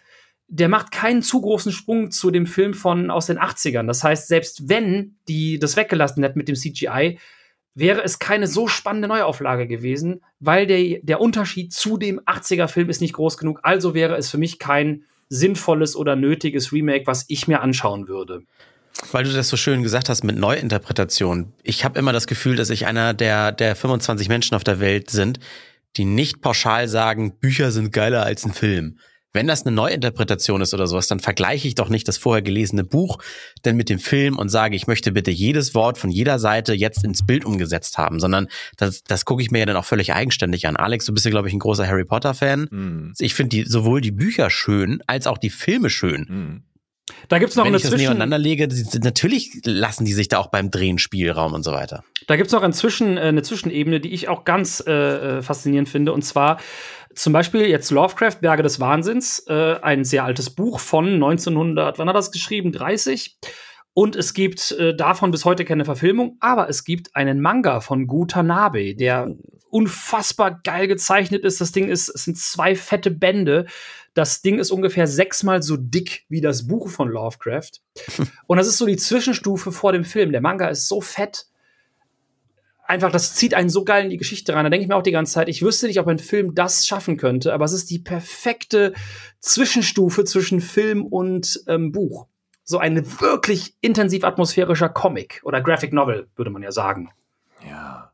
[0.47, 3.86] der macht keinen zu großen Sprung zu dem Film von aus den 80ern.
[3.86, 7.18] Das heißt, selbst wenn die das weggelassen hätten mit dem CGI,
[7.74, 13.01] wäre es keine so spannende Neuauflage gewesen, weil der, der Unterschied zu dem 80er-Film ist
[13.01, 13.61] nicht groß genug.
[13.62, 18.43] Also wäre es für mich kein sinnvolles oder nötiges Remake, was ich mir anschauen würde.
[19.12, 21.53] Weil du das so schön gesagt hast mit Neuinterpretation.
[21.62, 25.11] Ich habe immer das Gefühl, dass ich einer der, der 25 Menschen auf der Welt
[25.11, 25.38] sind,
[25.97, 28.99] die nicht pauschal sagen, Bücher sind geiler als ein Film.
[29.33, 32.85] Wenn das eine Neuinterpretation ist oder sowas, dann vergleiche ich doch nicht das vorher gelesene
[32.85, 33.18] Buch
[33.64, 37.05] denn mit dem Film und sage, ich möchte bitte jedes Wort von jeder Seite jetzt
[37.05, 40.66] ins Bild umgesetzt haben, sondern das, das gucke ich mir ja dann auch völlig eigenständig
[40.66, 40.76] an.
[40.76, 42.68] Alex, du bist ja, glaube ich, ein großer Harry Potter-Fan.
[42.70, 43.12] Mhm.
[43.18, 46.26] Ich finde die, sowohl die Bücher schön als auch die Filme schön.
[46.28, 46.62] Mhm.
[47.28, 48.68] Da gibt's noch Wenn eine ich das Zwischen nebeneinander lege,
[49.03, 52.05] natürlich lassen die sich da auch beim Drehen Spielraum und so weiter.
[52.26, 54.93] Da gibt's noch ein Zwischen, äh, eine Zwischenebene, die ich auch ganz äh,
[55.39, 56.12] äh faszinierend finde.
[56.12, 56.61] Und zwar
[57.15, 62.09] zum Beispiel jetzt Lovecraft, Berge des Wahnsinns, äh, ein sehr altes Buch von 1900, wann
[62.09, 62.73] hat das geschrieben?
[62.73, 63.39] 30.
[63.93, 68.07] Und es gibt äh, davon bis heute keine Verfilmung, aber es gibt einen Manga von
[68.07, 69.35] Gutanabe, der
[69.71, 71.61] unfassbar geil gezeichnet ist.
[71.61, 73.67] Das Ding ist, es sind zwei fette Bände.
[74.15, 77.71] Das Ding ist ungefähr sechsmal so dick wie das Buch von Lovecraft.
[78.47, 80.33] Und das ist so die Zwischenstufe vor dem Film.
[80.33, 81.47] Der Manga ist so fett,
[82.91, 84.64] einfach, das zieht einen so geil in die Geschichte rein.
[84.64, 86.86] Da denke ich mir auch die ganze Zeit, ich wüsste nicht, ob ein Film das
[86.86, 88.93] schaffen könnte, aber es ist die perfekte
[89.41, 92.26] Zwischenstufe zwischen Film und ähm, Buch.
[92.64, 97.11] So ein wirklich intensiv atmosphärischer Comic oder Graphic Novel, würde man ja sagen.
[97.68, 98.12] Ja.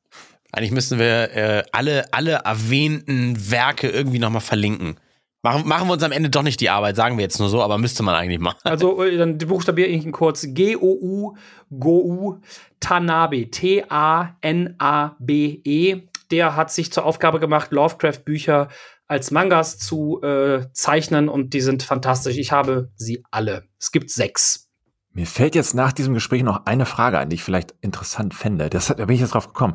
[0.52, 4.96] Eigentlich müssen wir äh, alle, alle erwähnten Werke irgendwie nochmal verlinken.
[5.46, 7.62] Machen, machen wir uns am Ende doch nicht die Arbeit, sagen wir jetzt nur so,
[7.62, 8.58] aber müsste man eigentlich machen.
[8.64, 10.44] Also, äh, dann buchstabiere ich ihn kurz.
[10.48, 11.36] G-O-U,
[11.70, 12.40] Go-U,
[12.80, 14.32] Tanabe, T-A-N-A-B-E.
[16.32, 18.66] Der hat sich zur Aufgabe gemacht, Lovecraft-Bücher
[19.06, 22.38] als Mangas zu äh, zeichnen und die sind fantastisch.
[22.38, 23.68] Ich habe sie alle.
[23.78, 24.68] Es gibt sechs.
[25.12, 28.68] Mir fällt jetzt nach diesem Gespräch noch eine Frage ein, die ich vielleicht interessant fände.
[28.68, 29.74] Das, da bin ich jetzt drauf gekommen.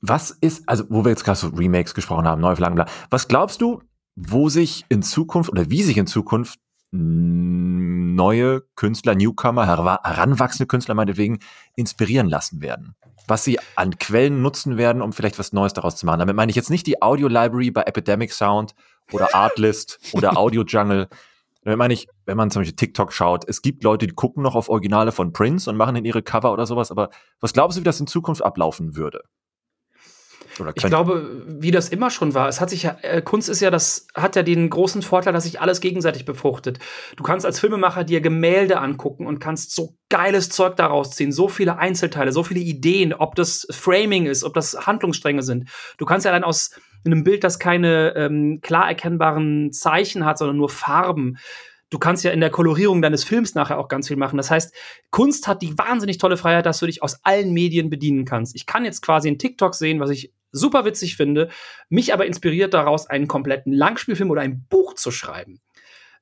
[0.00, 2.86] Was ist, also wo wir jetzt gerade so Remakes gesprochen haben, Neuauflagen, bla.
[3.10, 3.80] Was glaubst du,
[4.16, 6.58] wo sich in Zukunft oder wie sich in Zukunft
[6.96, 11.40] neue Künstler, Newcomer, heranwachsende Künstler meinetwegen
[11.74, 12.94] inspirieren lassen werden.
[13.26, 16.20] Was sie an Quellen nutzen werden, um vielleicht was Neues daraus zu machen.
[16.20, 18.74] Damit meine ich jetzt nicht die Audio Library bei Epidemic Sound
[19.10, 21.08] oder Artlist oder Audio Jungle,
[21.64, 24.54] Da meine ich, wenn man zum Beispiel TikTok schaut, es gibt Leute, die gucken noch
[24.54, 27.10] auf Originale von Prince und machen in ihre Cover oder sowas, aber
[27.40, 29.22] was glaubst du, wie das in Zukunft ablaufen würde?
[30.74, 32.48] Ich glaube, wie das immer schon war.
[32.48, 35.44] Es hat sich ja, äh, Kunst ist ja das, hat ja den großen Vorteil, dass
[35.44, 36.78] sich alles gegenseitig befruchtet.
[37.16, 41.48] Du kannst als Filmemacher dir Gemälde angucken und kannst so geiles Zeug daraus ziehen, so
[41.48, 45.68] viele Einzelteile, so viele Ideen, ob das Framing ist, ob das Handlungsstränge sind.
[45.98, 46.70] Du kannst ja dann aus
[47.04, 51.36] einem Bild, das keine ähm, klar erkennbaren Zeichen hat, sondern nur Farben,
[51.94, 54.36] du kannst ja in der Kolorierung deines Films nachher auch ganz viel machen.
[54.36, 54.74] Das heißt,
[55.10, 58.54] Kunst hat die wahnsinnig tolle Freiheit, dass du dich aus allen Medien bedienen kannst.
[58.56, 61.50] Ich kann jetzt quasi in TikTok sehen, was ich super witzig finde,
[61.88, 65.60] mich aber inspiriert daraus, einen kompletten Langspielfilm oder ein Buch zu schreiben.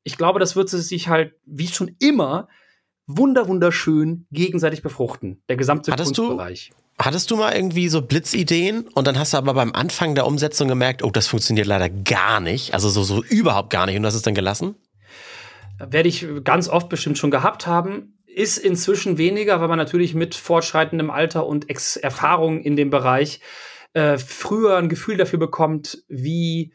[0.03, 2.49] Ich glaube, das wird sich halt, wie schon immer,
[3.07, 5.43] wunder wunderschön gegenseitig befruchten.
[5.49, 6.70] Der gesamte hattest Kunstbereich.
[6.70, 10.26] Du, hattest du mal irgendwie so Blitzideen und dann hast du aber beim Anfang der
[10.26, 14.03] Umsetzung gemerkt, oh, das funktioniert leider gar nicht, also so, so überhaupt gar nicht und
[14.03, 14.76] du hast es dann gelassen?
[15.78, 18.18] Werde ich ganz oft bestimmt schon gehabt haben.
[18.26, 23.41] Ist inzwischen weniger, weil man natürlich mit fortschreitendem Alter und Ex Erfahrung in dem Bereich
[23.95, 26.72] äh, früher ein Gefühl dafür bekommt, wie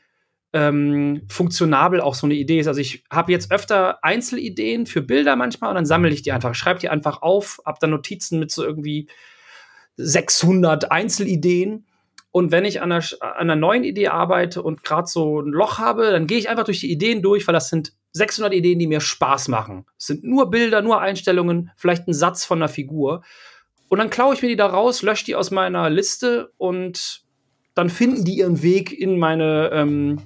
[0.53, 2.67] ähm, funktionabel auch so eine Idee ist.
[2.67, 6.55] Also ich habe jetzt öfter Einzelideen für Bilder manchmal und dann sammle ich die einfach,
[6.55, 9.07] schreibe die einfach auf, habe dann Notizen mit so irgendwie
[9.97, 11.85] 600 Einzelideen.
[12.31, 15.79] Und wenn ich an einer, an einer neuen Idee arbeite und gerade so ein Loch
[15.79, 18.87] habe, dann gehe ich einfach durch die Ideen durch, weil das sind 600 Ideen, die
[18.87, 19.85] mir Spaß machen.
[19.97, 23.23] Es sind nur Bilder, nur Einstellungen, vielleicht ein Satz von einer Figur.
[23.89, 27.23] Und dann klaue ich mir die da raus, lösche die aus meiner Liste und
[27.73, 30.21] dann finden die ihren Weg in meine, ähm,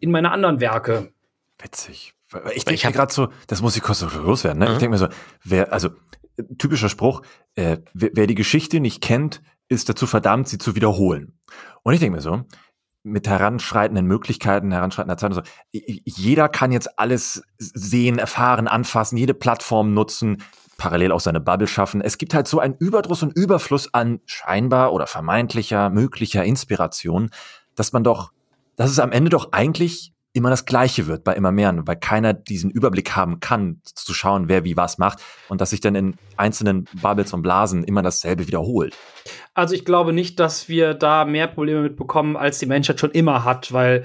[0.00, 1.12] in meine anderen Werke.
[1.58, 2.14] Witzig.
[2.54, 4.58] Ich denke gerade so, das muss ich kurz so loswerden.
[4.58, 4.66] Ne?
[4.66, 4.72] Mhm.
[4.72, 5.08] Ich denke mir so,
[5.44, 5.90] wer, also
[6.58, 7.22] typischer Spruch,
[7.54, 11.38] äh, wer, wer die Geschichte nicht kennt, ist dazu verdammt, sie zu wiederholen.
[11.82, 12.44] Und ich denke mir so,
[13.02, 19.94] mit heranschreitenden Möglichkeiten, heranschreitender Zeit, so, jeder kann jetzt alles sehen, erfahren, anfassen, jede Plattform
[19.94, 20.42] nutzen
[20.78, 22.00] parallel auch seine Bubble schaffen.
[22.00, 27.30] Es gibt halt so einen Überdruss und Überfluss an scheinbar oder vermeintlicher, möglicher Inspiration,
[27.74, 28.32] dass man doch,
[28.76, 32.34] dass es am Ende doch eigentlich immer das Gleiche wird bei immer mehr, weil keiner
[32.34, 36.14] diesen Überblick haben kann, zu schauen, wer wie was macht und dass sich dann in
[36.36, 38.94] einzelnen Bubbles und Blasen immer dasselbe wiederholt.
[39.54, 43.44] Also ich glaube nicht, dass wir da mehr Probleme mitbekommen, als die Menschheit schon immer
[43.44, 44.04] hat, weil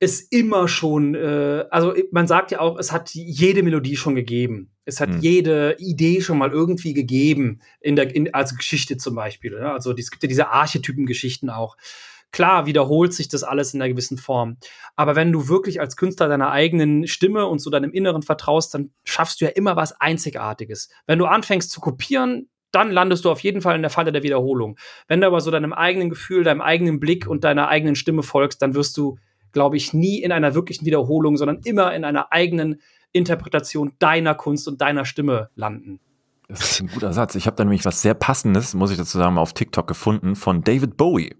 [0.00, 4.70] es immer schon, äh, also man sagt ja auch, es hat jede Melodie schon gegeben.
[4.84, 5.20] Es hat hm.
[5.20, 9.54] jede Idee schon mal irgendwie gegeben, in der, in, als Geschichte zum Beispiel.
[9.54, 9.72] Ja?
[9.72, 11.76] Also es gibt ja diese Archetypen-Geschichten auch.
[12.30, 14.58] Klar wiederholt sich das alles in einer gewissen Form.
[14.96, 18.90] Aber wenn du wirklich als Künstler deiner eigenen Stimme und so deinem Inneren vertraust, dann
[19.04, 20.90] schaffst du ja immer was Einzigartiges.
[21.06, 24.22] Wenn du anfängst zu kopieren, dann landest du auf jeden Fall in der Falle der
[24.22, 24.78] Wiederholung.
[25.08, 28.60] Wenn du aber so deinem eigenen Gefühl, deinem eigenen Blick und deiner eigenen Stimme folgst,
[28.60, 29.18] dann wirst du
[29.52, 32.80] glaube ich, nie in einer wirklichen Wiederholung, sondern immer in einer eigenen
[33.12, 36.00] Interpretation deiner Kunst und deiner Stimme landen.
[36.48, 37.34] Das ist ein guter Satz.
[37.34, 40.62] Ich habe da nämlich was sehr Passendes, muss ich dazu sagen, auf TikTok gefunden von
[40.62, 41.36] David Bowie.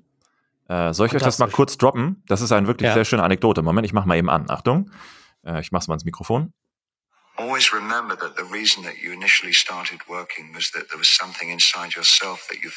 [0.68, 2.22] Äh, soll ich euch das mal kurz droppen?
[2.26, 2.94] Das ist eine wirklich ja.
[2.94, 3.62] sehr schöne Anekdote.
[3.62, 4.50] Moment, ich mach mal eben an.
[4.50, 4.90] Achtung.
[5.44, 6.52] Äh, ich mach's mal ins Mikrofon.
[7.36, 11.50] Always remember that the reason that you initially started working was that there was something
[11.50, 12.70] inside yourself that you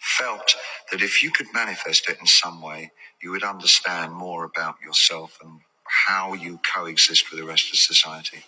[0.00, 0.56] felt
[0.90, 5.38] that if you could manifest it in some way, you would understand more about yourself
[5.42, 5.60] and
[6.08, 8.44] how you coexist with the rest of society.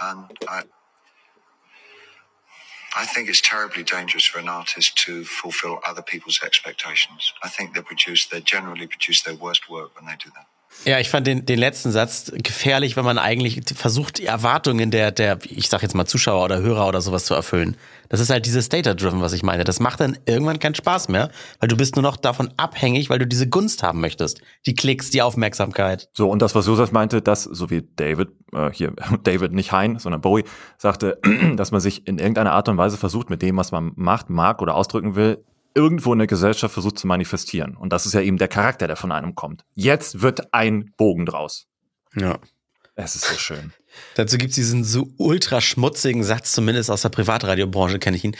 [0.00, 0.62] And I,
[2.96, 7.32] I think it's terribly dangerous for an artist to fulfill other people's expectations.
[7.42, 10.46] I think they produce, they generally produce their worst work when they do that.
[10.84, 15.10] Ja, ich fand den, den letzten Satz gefährlich, wenn man eigentlich versucht, die Erwartungen der,
[15.10, 17.76] der, ich sag jetzt mal Zuschauer oder Hörer oder sowas zu erfüllen.
[18.08, 19.64] Das ist halt dieses Data-Driven, was ich meine.
[19.64, 23.18] Das macht dann irgendwann keinen Spaß mehr, weil du bist nur noch davon abhängig, weil
[23.18, 24.40] du diese Gunst haben möchtest.
[24.66, 26.08] Die Klicks, die Aufmerksamkeit.
[26.12, 28.94] So, und das, was Josef meinte, dass, so wie David, äh, hier,
[29.24, 30.44] David, nicht Hein, sondern Bowie,
[30.78, 31.18] sagte,
[31.56, 34.62] dass man sich in irgendeiner Art und Weise versucht, mit dem, was man macht, mag
[34.62, 35.44] oder ausdrücken will,
[35.78, 37.76] irgendwo in der Gesellschaft versucht zu manifestieren.
[37.76, 39.64] Und das ist ja eben der Charakter, der von einem kommt.
[39.76, 41.68] Jetzt wird ein Bogen draus.
[42.16, 42.38] Ja.
[42.96, 43.72] Es ist so schön.
[44.16, 48.36] Dazu gibt es diesen so ultra schmutzigen Satz, zumindest aus der Privatradiobranche kenne ich ihn.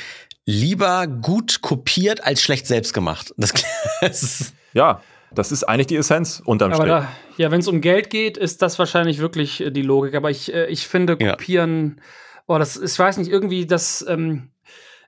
[0.47, 3.33] Lieber gut kopiert als schlecht selbst gemacht.
[4.01, 5.01] Das, ja,
[5.33, 8.63] das ist eigentlich die Essenz unterm Aber da, ja, wenn es um Geld geht, ist
[8.63, 10.15] das wahrscheinlich wirklich äh, die Logik.
[10.17, 12.03] Aber ich, äh, ich finde, kopieren, ja.
[12.49, 14.51] oh, das, ich weiß nicht, irgendwie, das ähm,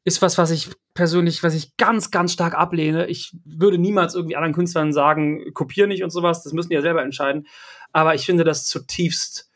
[0.04, 3.06] ist was, was ich persönlich, was ich ganz, ganz stark ablehne.
[3.06, 6.42] Ich würde niemals irgendwie anderen Künstlern sagen, kopier nicht und sowas.
[6.42, 7.46] Das müssen die ja selber entscheiden.
[7.92, 9.50] Aber ich finde das zutiefst,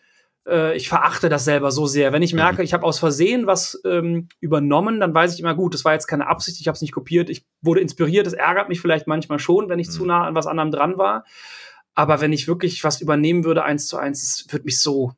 [0.46, 2.12] äh, ich verachte das selber so sehr.
[2.12, 2.40] Wenn ich mhm.
[2.40, 5.92] merke, ich habe aus Versehen was ähm, übernommen, dann weiß ich immer gut, das war
[5.92, 8.26] jetzt keine Absicht, ich habe es nicht kopiert, ich wurde inspiriert.
[8.26, 9.92] Das ärgert mich vielleicht manchmal schon, wenn ich mhm.
[9.92, 11.24] zu nah an was anderem dran war.
[11.94, 15.12] Aber wenn ich wirklich was übernehmen würde, eins zu eins, das würde mich so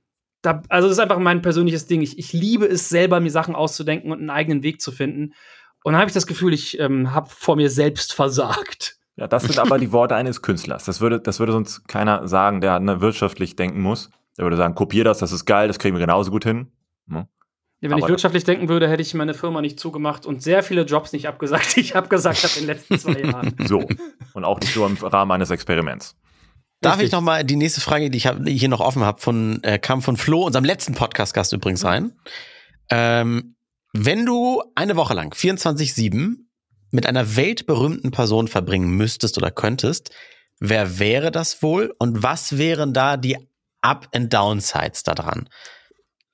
[0.47, 2.03] da, also das ist einfach mein persönliches Ding.
[2.03, 5.35] Ich, ich liebe es selber, mir Sachen auszudenken und einen eigenen Weg zu finden.
[5.83, 8.97] Und dann habe ich das Gefühl, ich ähm, habe vor mir selbst versagt.
[9.17, 10.85] Ja, das sind aber die Worte eines Künstlers.
[10.85, 14.11] Das würde, das würde sonst keiner sagen, der ne, wirtschaftlich denken muss.
[14.37, 16.71] Der würde sagen, kopier das, das ist geil, das kriegen wir genauso gut hin.
[17.09, 17.17] Hm?
[17.17, 17.27] Ja,
[17.81, 20.83] wenn aber ich wirtschaftlich denken würde, hätte ich meine Firma nicht zugemacht und sehr viele
[20.83, 23.55] Jobs nicht abgesagt, die ich abgesagt habe in den letzten zwei Jahren.
[23.65, 23.87] So.
[24.35, 26.17] Und auch nicht nur im Rahmen eines Experiments.
[26.91, 29.21] Darf ich noch mal die nächste Frage, die ich hab, die hier noch offen habe,
[29.21, 32.13] von äh, kam von Flo, unserem letzten Podcast-Gast übrigens rein.
[32.91, 33.57] Ähm,
[33.93, 36.37] wenn du eine Woche lang 24/7
[36.91, 40.11] mit einer weltberühmten Person verbringen müsstest oder könntest,
[40.61, 43.37] wer wäre das wohl und was wären da die
[43.81, 45.49] Up and Downsides daran?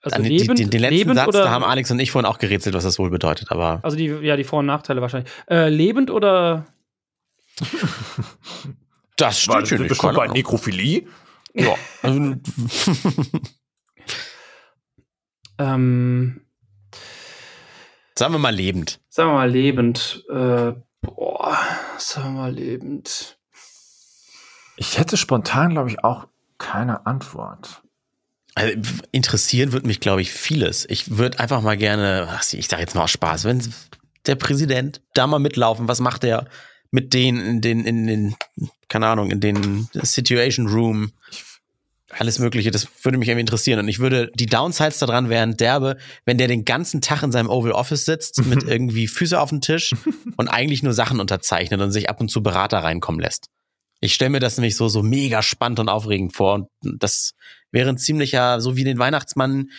[0.02, 2.26] Also An- lebend, die, den letzten lebend Satz, oder da haben Alex und ich vorhin
[2.28, 5.30] auch gerätselt, was das wohl bedeutet, aber also die ja die Vor- und Nachteile wahrscheinlich.
[5.48, 6.66] Äh, lebend oder
[9.22, 9.98] das steht hier nicht.
[9.98, 10.34] keine Ahnung.
[10.34, 11.06] Nekrophilie?
[11.54, 11.74] Ja.
[12.02, 12.34] Also,
[15.58, 16.40] ähm,
[18.18, 19.00] sagen wir mal lebend.
[19.08, 20.24] sagen wir mal lebend.
[20.28, 21.58] Äh, boah,
[21.98, 23.38] sagen wir mal lebend.
[24.76, 26.26] Ich hätte spontan, glaube ich, auch
[26.58, 27.82] keine Antwort.
[28.54, 28.76] Also,
[29.12, 30.84] interessieren würde mich, glaube ich, vieles.
[30.90, 33.72] Ich würde einfach mal gerne, ach, ich sage jetzt mal aus Spaß, wenn
[34.26, 36.48] der Präsident da mal mitlaufen, was macht er
[36.92, 38.36] mit denen in den, in den,
[38.88, 41.12] keine Ahnung, in den Situation Room,
[42.10, 43.80] alles Mögliche, das würde mich irgendwie interessieren.
[43.80, 47.48] Und ich würde, die Downsides daran wären derbe, wenn der den ganzen Tag in seinem
[47.48, 49.94] Oval Office sitzt, mit irgendwie Füße auf dem Tisch
[50.36, 53.48] und eigentlich nur Sachen unterzeichnet und sich ab und zu Berater reinkommen lässt.
[54.00, 56.54] Ich stelle mir das nämlich so, so mega spannend und aufregend vor.
[56.54, 57.32] Und das
[57.70, 59.70] wäre ein ziemlicher, so wie den Weihnachtsmann,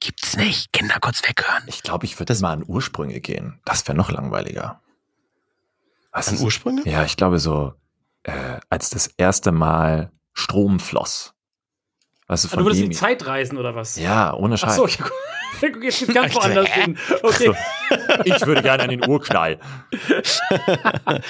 [0.00, 0.72] gibt's nicht.
[0.72, 1.62] Kinder kurz weghören.
[1.66, 3.60] Ich glaube, ich würde mal an Ursprünge gehen.
[3.64, 4.82] Das wäre noch langweiliger.
[6.12, 6.82] Was An ist- Ursprünge?
[6.84, 7.72] Ja, ich glaube so,
[8.24, 8.32] äh,
[8.70, 11.34] als das erste Mal Strom floss.
[12.26, 13.96] Weißt du, Ah, von du würdest in die Zeit reisen oder was?
[13.96, 14.76] Ja, ohne Ach Scheiß.
[14.76, 16.98] so, ich, guck jetzt ganz woanders hin.
[17.22, 17.52] Okay.
[18.24, 19.58] Ich würde gerne an den Urknall.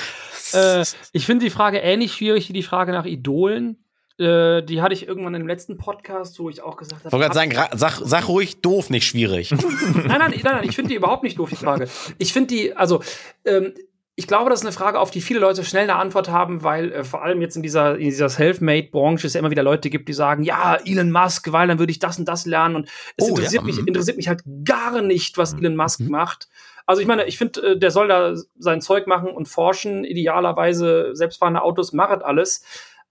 [0.54, 3.84] Äh, ich finde die Frage ähnlich schwierig wie die Frage nach Idolen.
[4.18, 7.08] Äh, die hatte ich irgendwann im letzten Podcast, wo ich auch gesagt habe.
[7.08, 9.50] Ich wollte gerade sagen, sag, sag ruhig doof, nicht schwierig.
[9.52, 11.86] Nein, nein, nein, nein, ich finde die überhaupt nicht doof, die Frage.
[12.16, 13.02] Ich finde die, also,
[13.44, 13.74] ähm,
[14.18, 16.90] ich glaube, das ist eine Frage, auf die viele Leute schnell eine Antwort haben, weil
[16.90, 20.08] äh, vor allem jetzt in dieser, in dieser Self-Made-Branche es ja immer wieder Leute gibt,
[20.08, 22.74] die sagen, ja, Elon Musk, weil dann würde ich das und das lernen.
[22.74, 23.86] Und es Oh, interessiert, ja, mich, mhm.
[23.86, 26.08] interessiert mich halt gar nicht, was Elon Musk Mhm.
[26.08, 26.48] macht.
[26.84, 31.10] Also ich meine, ich finde, äh, der soll da sein Zeug machen und forschen, idealerweise
[31.12, 32.64] selbstfahrende Autos, machet alles.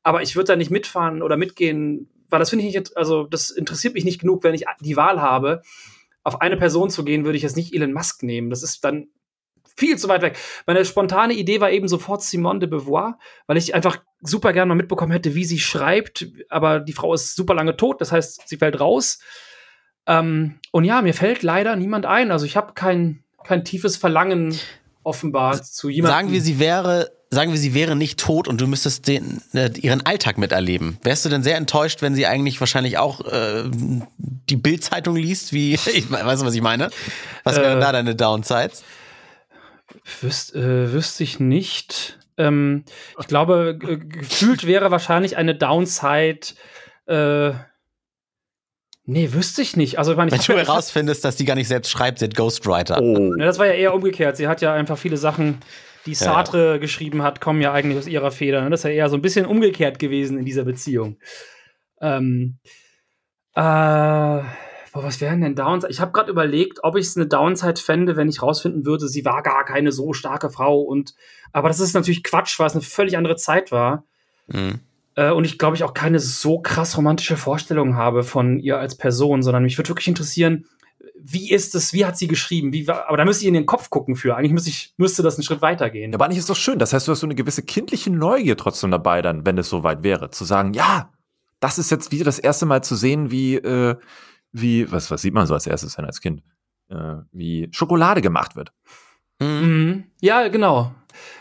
[0.03, 3.49] Aber ich würde da nicht mitfahren oder mitgehen, weil das finde ich nicht, also das
[3.49, 5.61] interessiert mich nicht genug, wenn ich die Wahl habe.
[6.25, 8.49] Auf eine Person zu gehen, würde ich jetzt nicht Elon Musk nehmen.
[8.49, 9.07] Das ist dann
[9.77, 10.37] viel zu weit weg.
[10.65, 14.75] Meine spontane Idee war eben sofort Simone de Beauvoir, weil ich einfach super gerne mal
[14.75, 16.27] mitbekommen hätte, wie sie schreibt.
[16.49, 19.19] Aber die Frau ist super lange tot, das heißt, sie fällt raus.
[20.07, 22.31] Ähm, und ja, mir fällt leider niemand ein.
[22.31, 24.57] Also ich habe kein, kein tiefes Verlangen
[25.03, 26.17] offenbar zu jemandem.
[26.17, 29.69] Sagen wir, sie wäre, sagen wir, sie wäre nicht tot und du müsstest den, äh,
[29.75, 30.97] ihren Alltag miterleben.
[31.03, 35.73] Wärst du denn sehr enttäuscht, wenn sie eigentlich wahrscheinlich auch äh, die Bildzeitung liest, wie,
[35.93, 36.89] ich, weißt du, was ich meine?
[37.43, 38.83] Was wären Äh, da deine Downsides?
[40.21, 42.19] Wüs äh, wüsste ich nicht.
[42.37, 42.83] Ähm,
[43.19, 46.39] ich glaube, ge- gefühlt wäre wahrscheinlich eine Downside.
[47.07, 47.51] Äh,
[49.05, 49.97] nee, wüsste ich nicht.
[49.97, 52.25] Also, ich meine, ich Wenn du ja- herausfindest, dass die gar nicht selbst schreibt, sie
[52.25, 53.01] hat Ghostwriter.
[53.01, 53.33] Oh.
[53.37, 54.37] Ja, das war ja eher umgekehrt.
[54.37, 55.59] Sie hat ja einfach viele Sachen,
[56.05, 58.69] die Ja, Sartre geschrieben hat, kommen ja eigentlich aus ihrer Feder.
[58.69, 61.17] Das ist ja eher so ein bisschen umgekehrt gewesen in dieser Beziehung.
[62.01, 62.59] Ähm,
[63.55, 64.41] äh,
[64.97, 65.91] boah, was wären denn Downside?
[65.91, 69.25] Ich habe gerade überlegt, ob ich es eine Downside fände, wenn ich rausfinden würde, sie
[69.25, 70.81] war gar keine so starke Frau.
[70.81, 71.13] Und
[71.53, 74.05] aber das ist natürlich Quatsch, weil es eine völlig andere Zeit war.
[74.47, 74.79] Mhm.
[75.13, 78.97] Äh, und ich glaube, ich auch keine so krass romantische Vorstellung habe von ihr als
[78.97, 80.65] Person, sondern mich würde wirklich interessieren,
[81.19, 82.73] wie ist es, wie hat sie geschrieben?
[82.73, 84.35] Wie aber da müsste ich in den Kopf gucken für.
[84.35, 86.11] Eigentlich müsste, ich, müsste das einen Schritt weitergehen.
[86.11, 86.79] Ja, aber eigentlich ist doch schön.
[86.79, 90.01] Das heißt, du hast so eine gewisse kindliche Neugier trotzdem dabei, dann, wenn es soweit
[90.01, 91.11] wäre, zu sagen, ja,
[91.59, 93.95] das ist jetzt wieder das erste Mal zu sehen, wie, äh,
[94.61, 96.43] wie, was, was sieht man so als erstes denn als Kind?
[96.89, 98.71] Äh, wie Schokolade gemacht wird.
[99.39, 99.47] Mhm.
[99.47, 100.03] Mhm.
[100.21, 100.93] Ja, genau.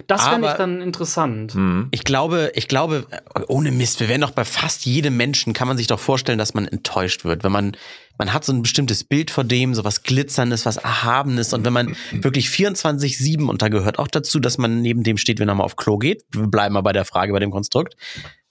[0.07, 1.55] Das fände ich dann interessant.
[1.55, 1.89] Mhm.
[1.91, 3.07] Ich glaube, ich glaube,
[3.49, 6.55] ohne Mist, wir werden doch bei fast jedem Menschen, kann man sich doch vorstellen, dass
[6.55, 7.77] man enttäuscht wird, wenn man,
[8.19, 11.73] man hat so ein bestimmtes Bild vor dem, so was Glitzerndes, was Erhabenes und wenn
[11.73, 15.55] man wirklich 24-7 und da gehört auch dazu, dass man neben dem steht, wenn er
[15.55, 17.97] mal auf Klo geht, wir bleiben mal bei der Frage bei dem Konstrukt,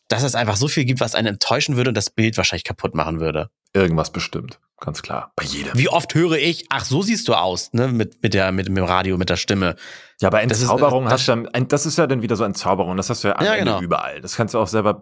[0.07, 2.93] dass es einfach so viel gibt, was einen enttäuschen würde und das Bild wahrscheinlich kaputt
[2.93, 3.49] machen würde.
[3.75, 4.59] Irgendwas bestimmt.
[4.79, 5.31] Ganz klar.
[5.35, 5.77] Bei jedem.
[5.77, 8.77] Wie oft höre ich, ach, so siehst du aus, ne, mit, mit der, mit dem
[8.77, 9.75] Radio, mit der Stimme.
[10.21, 12.35] Ja, bei Das ist- Entzauberung das- hast du ja, ein- das ist ja dann wieder
[12.35, 12.97] so Entzauberung.
[12.97, 13.81] Das hast du ja am Ja, Ende genau.
[13.83, 14.19] überall.
[14.21, 15.01] Das kannst du auch selber,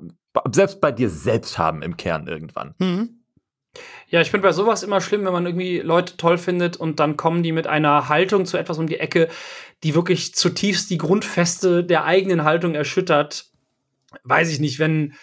[0.52, 2.76] selbst bei dir selbst haben im Kern irgendwann.
[2.78, 3.20] Mhm.
[4.10, 7.18] Ja, ich finde bei sowas immer schlimm, wenn man irgendwie Leute toll findet und dann
[7.18, 9.28] kommen die mit einer Haltung zu etwas um die Ecke,
[9.84, 13.48] die wirklich zutiefst die Grundfeste der eigenen Haltung erschüttert.
[14.24, 15.16] Weiß ich nicht, wenn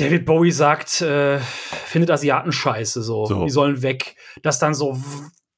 [0.00, 1.38] David Bowie sagt, äh,
[1.86, 3.26] findet Asiaten scheiße, so.
[3.26, 3.44] So.
[3.44, 4.16] die sollen weg.
[4.42, 4.98] Das dann so,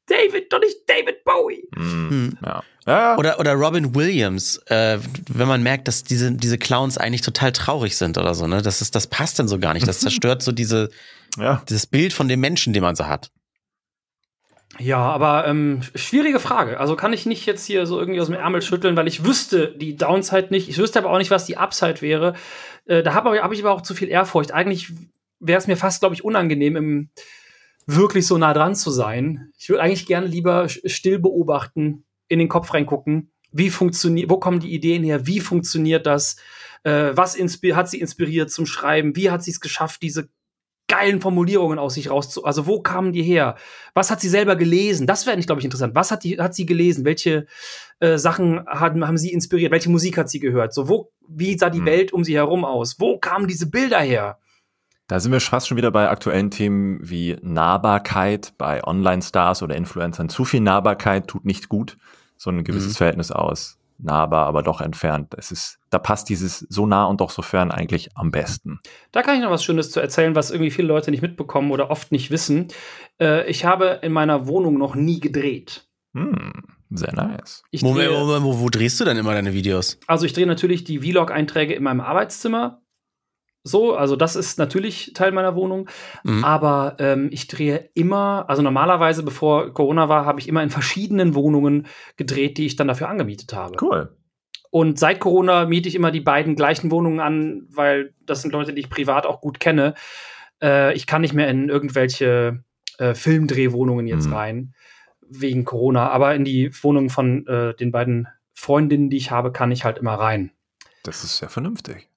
[0.07, 1.69] David, doch nicht David Bowie.
[1.77, 2.39] Mhm.
[2.45, 2.63] Ja.
[2.87, 3.17] Ja, ja.
[3.17, 4.99] Oder, oder Robin Williams, äh,
[5.31, 8.61] wenn man merkt, dass diese, diese Clowns eigentlich total traurig sind oder so, ne?
[8.61, 9.87] Das, ist, das passt dann so gar nicht.
[9.87, 10.91] Das zerstört so diese,
[11.39, 11.63] ja.
[11.69, 13.31] dieses Bild von dem Menschen, den man so hat.
[14.79, 16.81] Ja, aber ähm, schwierige Frage.
[16.81, 19.77] Also kann ich nicht jetzt hier so irgendwie aus dem Ärmel schütteln, weil ich wüsste
[19.77, 20.69] die Downside nicht.
[20.69, 22.35] Ich wüsste aber auch nicht, was die Upside wäre.
[22.87, 24.53] Äh, da habe hab ich aber auch zu viel Ehrfurcht.
[24.53, 24.93] Eigentlich
[25.41, 27.11] wäre es mir fast, glaube ich, unangenehm, im
[27.87, 29.51] wirklich so nah dran zu sein.
[29.59, 33.33] Ich würde eigentlich gerne lieber still beobachten, in den Kopf reingucken.
[33.51, 35.27] Wie funktioniert, wo kommen die Ideen her?
[35.27, 36.37] Wie funktioniert das?
[36.85, 39.17] Äh, was hat sie inspiriert zum Schreiben?
[39.17, 40.29] Wie hat sie es geschafft, diese
[40.93, 42.45] geilen Formulierungen aus sich rauszu.
[42.45, 43.57] Also wo kamen die her?
[43.95, 45.07] Was hat sie selber gelesen?
[45.07, 45.95] Das wäre nicht, glaube ich, interessant.
[45.95, 47.07] Was hat, die, hat sie gelesen?
[47.07, 47.47] Welche
[48.01, 49.73] äh, Sachen haben, haben sie inspiriert?
[49.73, 50.75] Welche Musik hat sie gehört?
[50.75, 51.87] So wo, wie sah die Hm.
[51.87, 53.01] Welt um sie herum aus?
[53.01, 54.37] Wo kamen diese Bilder her?
[55.09, 60.29] Da sind wir fast schon wieder bei aktuellen Themen wie Nahbarkeit bei Online-Stars oder Influencern.
[60.29, 61.97] Zu viel Nahbarkeit tut nicht gut.
[62.37, 62.97] So ein gewisses Mhm.
[62.97, 63.79] Verhältnis aus.
[64.03, 65.33] Nahbar, aber doch entfernt.
[65.39, 68.81] Es ist, da passt dieses so nah und doch so fern eigentlich am besten.
[69.13, 71.91] Da kann ich noch was Schönes zu erzählen, was irgendwie viele Leute nicht mitbekommen oder
[71.91, 72.69] oft nicht wissen.
[73.21, 75.87] Äh, ich habe in meiner Wohnung noch nie gedreht.
[76.15, 76.53] Hm,
[76.91, 77.63] sehr nice.
[77.71, 79.99] Ich Moment, drehe- Moment, wo, wo drehst du denn immer deine Videos?
[80.07, 82.82] Also ich drehe natürlich die Vlog-Einträge in meinem Arbeitszimmer.
[83.65, 85.89] So, also das ist natürlich Teil meiner Wohnung.
[86.25, 86.45] Mhm.
[86.45, 91.35] Aber ähm, ich drehe immer, also normalerweise, bevor Corona war, habe ich immer in verschiedenen
[91.35, 91.87] Wohnungen
[92.17, 93.77] gedreht, die ich dann dafür angemietet habe.
[93.81, 94.17] Cool.
[94.71, 98.73] Und seit Corona miete ich immer die beiden gleichen Wohnungen an, weil das sind Leute,
[98.73, 99.95] die ich privat auch gut kenne.
[100.63, 102.65] Äh, ich kann nicht mehr in irgendwelche
[102.99, 104.33] äh, Filmdrehwohnungen jetzt Mhm.
[104.33, 104.75] rein,
[105.29, 106.09] wegen Corona.
[106.09, 109.99] Aber in die Wohnungen von äh, den beiden Freundinnen, die ich habe, kann ich halt
[109.99, 110.53] immer rein.
[111.05, 112.09] Das ist sehr vernünftig.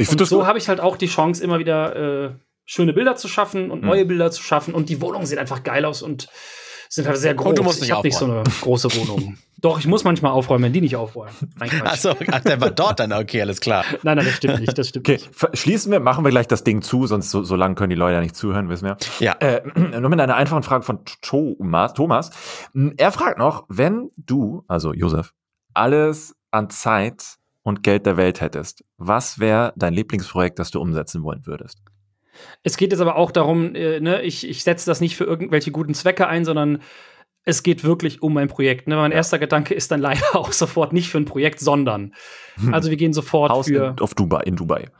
[0.00, 2.30] Ich Und so habe ich halt auch die Chance, immer wieder äh,
[2.64, 3.86] schöne Bilder zu schaffen und Mhm.
[3.88, 4.74] neue Bilder zu schaffen.
[4.74, 6.28] Und die Wohnungen sehen einfach geil aus und
[6.88, 7.50] sind halt sehr groß.
[7.50, 9.36] Und du musst ich nicht habe nicht so eine große Wohnung.
[9.60, 11.34] Doch, ich muss manchmal aufräumen, wenn die nicht aufräumen.
[11.84, 13.84] Achso, ach, der war dort dann, okay, alles klar.
[14.02, 14.76] nein, nein, das stimmt nicht.
[14.78, 15.58] Das stimmt Okay, nicht.
[15.58, 18.14] schließen wir, machen wir gleich das Ding zu, sonst so, so lange können die Leute
[18.14, 18.96] ja nicht zuhören, wissen wir.
[19.18, 19.34] Ja.
[19.40, 19.60] Äh,
[20.00, 21.92] nur mit einer einfachen Frage von Thomas.
[21.92, 22.30] Thomas.
[22.74, 25.34] M, Er fragt noch, wenn du, also Josef,
[25.74, 27.36] alles an Zeit
[27.70, 31.80] und Geld der Welt hättest, was wäre dein Lieblingsprojekt, das du umsetzen wollen würdest?
[32.62, 35.70] Es geht jetzt aber auch darum, äh, ne, ich, ich setze das nicht für irgendwelche
[35.70, 36.82] guten Zwecke ein, sondern
[37.44, 38.88] es geht wirklich um mein Projekt.
[38.88, 38.96] Ne?
[38.96, 42.14] Mein erster Gedanke ist dann leider auch sofort nicht für ein Projekt, sondern.
[42.72, 43.94] Also wir gehen sofort Haus für.
[43.96, 44.90] in, auf Dubai, in Dubai.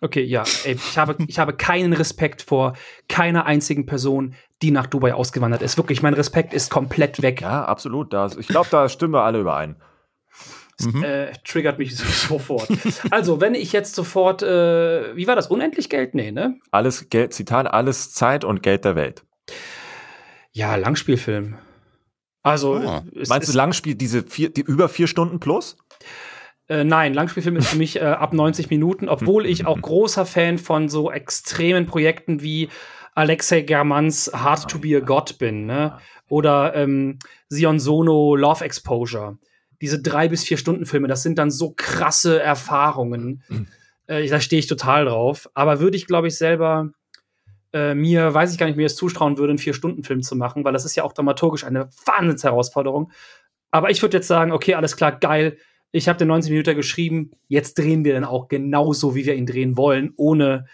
[0.00, 0.44] Okay, ja.
[0.64, 2.74] Ey, ich, habe, ich habe keinen Respekt vor
[3.08, 5.76] keiner einzigen Person, die nach Dubai ausgewandert ist.
[5.76, 7.40] Wirklich, mein Respekt ist komplett weg.
[7.40, 8.12] Ja, absolut.
[8.12, 9.74] Das, ich glaube, da stimmen wir alle überein.
[10.80, 11.02] Mhm.
[11.04, 12.68] Äh, triggert mich sofort.
[13.10, 16.14] also, wenn ich jetzt sofort, äh, wie war das, unendlich Geld?
[16.14, 16.58] Nee, ne?
[16.70, 19.24] Alles Geld, Zitat, alles Zeit und Geld der Welt.
[20.52, 21.56] Ja, Langspielfilm.
[22.42, 23.04] Also, Ah.
[23.20, 25.76] es Meinst du Langspiel, diese vier, die über vier Stunden plus?
[26.68, 30.58] Äh, nein, Langspielfilm ist für mich äh, ab 90 Minuten, obwohl ich auch großer Fan
[30.58, 32.68] von so extremen Projekten wie
[33.14, 35.98] Alexei Germans Hard to be a God bin, ne?
[36.28, 37.18] Oder ähm,
[37.48, 39.38] Sion Sono Love Exposure.
[39.80, 43.42] Diese drei bis vier Stunden Filme, das sind dann so krasse Erfahrungen.
[44.06, 45.48] Äh, da stehe ich total drauf.
[45.54, 46.90] Aber würde ich, glaube ich, selber
[47.72, 50.72] äh, mir, weiß ich gar nicht, mir es zutrauen würde, einen Vier-Stunden-Film zu machen, weil
[50.72, 53.12] das ist ja auch dramaturgisch eine Wahnsinnsherausforderung.
[53.70, 55.58] Aber ich würde jetzt sagen, okay, alles klar, geil.
[55.90, 57.32] Ich habe den 90 Minuten geschrieben.
[57.48, 60.66] Jetzt drehen wir dann auch genauso, wie wir ihn drehen wollen, ohne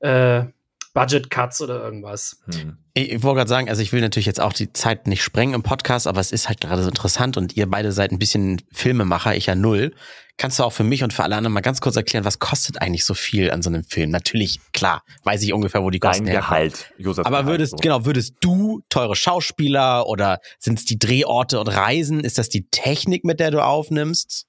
[0.00, 0.44] äh,
[0.92, 2.40] Budget Cuts oder irgendwas.
[2.52, 2.78] Hm.
[2.94, 5.54] Ich, ich wollte gerade sagen, also ich will natürlich jetzt auch die Zeit nicht sprengen
[5.54, 8.62] im Podcast, aber es ist halt gerade so interessant und ihr beide seid ein bisschen
[8.72, 9.92] Filmemacher, ich ja null.
[10.36, 12.80] Kannst du auch für mich und für alle anderen mal ganz kurz erklären, was kostet
[12.80, 14.10] eigentlich so viel an so einem Film?
[14.10, 16.70] Natürlich, klar, weiß ich ungefähr, wo die Dein Kosten herkommen.
[16.70, 17.26] Gehalt, Josef.
[17.26, 17.76] Aber Gehalt, würdest, so.
[17.76, 22.20] genau, würdest du teure Schauspieler oder sind es die Drehorte und Reisen?
[22.20, 24.46] Ist das die Technik, mit der du aufnimmst?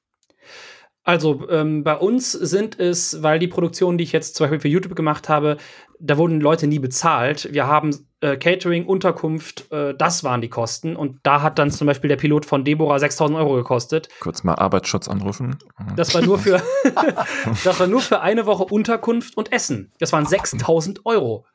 [1.03, 4.67] Also ähm, bei uns sind es, weil die Produktionen, die ich jetzt zum Beispiel für
[4.67, 5.57] YouTube gemacht habe,
[5.99, 7.51] da wurden Leute nie bezahlt.
[7.51, 10.95] Wir haben äh, Catering, Unterkunft, äh, das waren die Kosten.
[10.95, 14.09] Und da hat dann zum Beispiel der Pilot von Deborah 6000 Euro gekostet.
[14.19, 15.57] Kurz mal Arbeitsschutz anrufen.
[15.95, 16.61] Das war nur für,
[17.63, 19.91] das war nur für eine Woche Unterkunft und Essen.
[19.99, 21.45] Das waren 6000 Euro.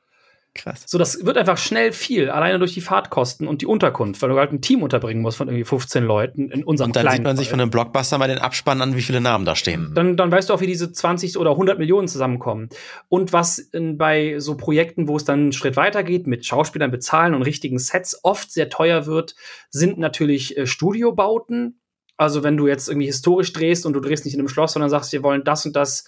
[0.56, 0.84] Krass.
[0.86, 4.38] So, das wird einfach schnell viel, alleine durch die Fahrtkosten und die Unterkunft, weil du
[4.38, 7.36] halt ein Team unterbringen musst von irgendwie 15 Leuten in unserem Und dann sieht man
[7.36, 9.92] sich von einem Blockbuster mal den Abspann an, wie viele Namen da stehen.
[9.94, 12.70] dann, dann weißt du auch, wie diese 20 oder 100 Millionen zusammenkommen.
[13.08, 17.34] Und was in, bei so Projekten, wo es dann einen Schritt weitergeht, mit Schauspielern bezahlen
[17.34, 19.34] und richtigen Sets oft sehr teuer wird,
[19.70, 21.80] sind natürlich äh, Studiobauten.
[22.16, 24.88] Also wenn du jetzt irgendwie historisch drehst und du drehst nicht in einem Schloss, sondern
[24.88, 26.04] sagst, wir wollen das und das,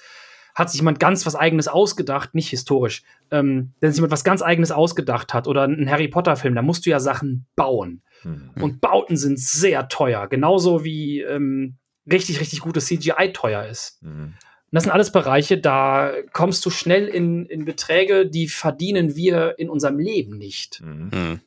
[0.59, 4.43] hat sich jemand ganz was Eigenes ausgedacht, nicht historisch, ähm, wenn sich jemand was ganz
[4.43, 8.03] Eigenes ausgedacht hat oder ein Harry Potter Film, da musst du ja Sachen bauen.
[8.25, 8.51] Mhm.
[8.61, 11.77] Und Bauten sind sehr teuer, genauso wie ähm,
[12.11, 14.03] richtig, richtig gutes CGI teuer ist.
[14.03, 14.35] Mhm.
[14.71, 19.59] Und das sind alles Bereiche, da kommst du schnell in, in Beträge, die verdienen wir
[19.59, 20.83] in unserem Leben nicht.
[20.83, 21.11] Mhm.
[21.13, 21.41] Hm.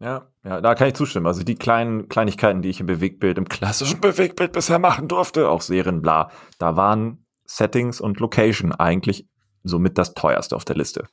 [0.00, 1.26] Ja, ja, da kann ich zustimmen.
[1.26, 5.60] Also die kleinen Kleinigkeiten, die ich im Bewegtbild, im klassischen Bewegtbild bisher machen durfte, auch
[5.60, 9.26] Serien, bla, da waren Settings und Location eigentlich
[9.64, 11.04] somit das teuerste auf der Liste.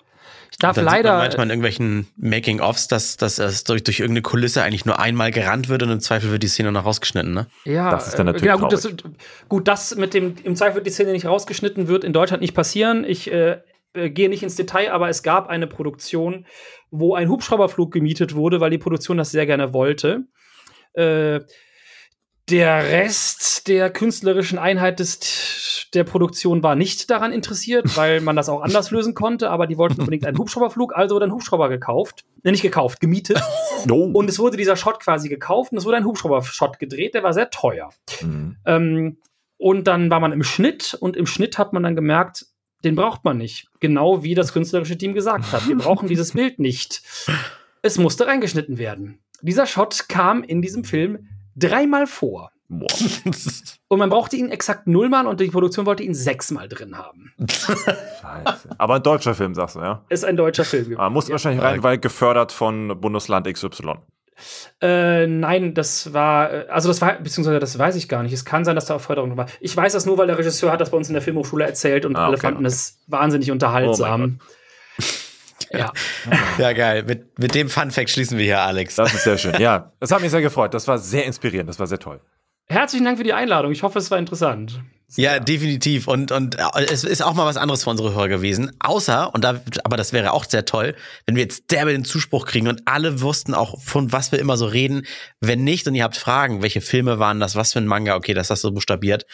[0.52, 1.18] Ich darf Dann sieht man leider.
[1.18, 5.70] manchmal in irgendwelchen Making-ofs, dass, dass es durch, durch irgendeine Kulisse eigentlich nur einmal gerannt
[5.70, 7.48] wird und im Zweifel wird die Szene noch rausgeschnitten, ne?
[7.64, 8.88] Ja, Das ist dann äh, natürlich ja, gut, das,
[9.48, 12.54] gut, das mit dem im Zweifel wird die Szene nicht rausgeschnitten wird in Deutschland nicht
[12.54, 13.06] passieren.
[13.06, 13.60] Ich äh,
[13.94, 16.46] äh, gehe nicht ins Detail, aber es gab eine Produktion,
[16.92, 20.26] wo ein Hubschrauberflug gemietet wurde, weil die Produktion das sehr gerne wollte.
[20.94, 21.40] Äh,
[22.50, 25.20] der Rest der künstlerischen Einheit des,
[25.94, 29.78] der Produktion war nicht daran interessiert, weil man das auch anders lösen konnte, aber die
[29.78, 32.24] wollten unbedingt einen Hubschrauberflug, also wurde ein Hubschrauber gekauft.
[32.44, 33.42] Ne, nicht gekauft, gemietet.
[33.88, 34.04] No.
[34.04, 37.34] Und es wurde dieser Shot quasi gekauft und es wurde ein Hubschrauber-Shot gedreht, der war
[37.34, 37.90] sehr teuer.
[38.22, 38.58] Mhm.
[38.64, 39.18] Ähm,
[39.58, 42.46] und dann war man im Schnitt und im Schnitt hat man dann gemerkt,
[42.84, 43.70] den braucht man nicht.
[43.80, 45.68] Genau wie das künstlerische Team gesagt hat.
[45.68, 47.02] Wir brauchen dieses Bild nicht.
[47.82, 49.20] Es musste reingeschnitten werden.
[49.42, 52.52] Dieser Shot kam in diesem Film dreimal vor.
[52.74, 52.88] Boah.
[53.90, 57.34] Und man brauchte ihn exakt nullmal und die Produktion wollte ihn sechsmal drin haben.
[57.52, 58.70] Scheiße.
[58.78, 60.06] Aber ein deutscher Film, sagst du, ja?
[60.08, 60.98] Ist ein deutscher Film.
[60.98, 63.96] Aber muss wahrscheinlich rein, weil gefördert von Bundesland XY.
[64.82, 68.32] Äh, nein, das war, äh, also das war, beziehungsweise das weiß ich gar nicht.
[68.32, 69.48] Es kann sein, dass da auch Förderung war.
[69.60, 72.06] Ich weiß das nur, weil der Regisseur hat das bei uns in der Filmhochschule erzählt
[72.06, 72.68] und Ah, alle okay, fanden okay.
[72.74, 74.40] es wahnsinnig Oh unterhaltsam.
[75.72, 75.92] ja.
[76.58, 77.04] Ja, geil.
[77.04, 78.96] Mit, mit dem Fun-Fact schließen wir hier, Alex.
[78.96, 79.56] Das ist sehr schön.
[79.60, 80.74] Ja, das hat mich sehr gefreut.
[80.74, 81.70] Das war sehr inspirierend.
[81.70, 82.22] Das war sehr toll.
[82.72, 83.74] Herzlichen Dank für die Einladung.
[83.74, 84.82] Ich hoffe, es war interessant.
[85.18, 86.08] Ja, definitiv.
[86.08, 88.72] Und, und äh, es ist auch mal was anderes für unsere Hörer gewesen.
[88.80, 90.96] Außer, und da, aber das wäre auch sehr toll,
[91.26, 94.56] wenn wir jetzt derbe den Zuspruch kriegen und alle wussten auch, von was wir immer
[94.56, 95.06] so reden.
[95.42, 98.34] Wenn nicht und ihr habt Fragen, welche Filme waren das, was für ein Manga, okay,
[98.34, 99.26] das hast du buchstabiert,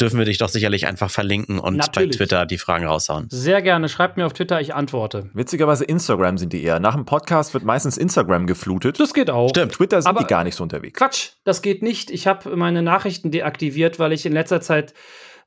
[0.00, 2.10] dürfen wir dich doch sicherlich einfach verlinken und Natürlich.
[2.10, 3.26] bei Twitter die Fragen raushauen.
[3.30, 3.88] Sehr gerne.
[3.88, 5.30] Schreibt mir auf Twitter, ich antworte.
[5.34, 6.80] Witzigerweise Instagram sind die eher.
[6.80, 8.98] Nach dem Podcast wird meistens Instagram geflutet.
[8.98, 9.50] Das geht auch.
[9.50, 9.72] Stimmt.
[9.72, 10.98] Twitter sind Aber- die gar nicht so unterwegs.
[10.98, 12.10] Quatsch, das geht nicht.
[12.10, 14.94] Ich habe meine Nachrichten deaktiviert, weil ich in letzter Zeit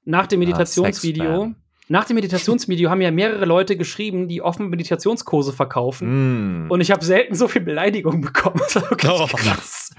[0.06, 1.56] nach dem Meditationsvideo, Sexspam.
[1.89, 6.65] Nach dem Meditationsvideo haben ja mehrere Leute geschrieben, die offen Meditationskurse verkaufen.
[6.65, 8.61] Mm, Und ich habe selten so viel Beleidigung bekommen.
[9.09, 9.27] Oh.
[9.27, 9.91] krass.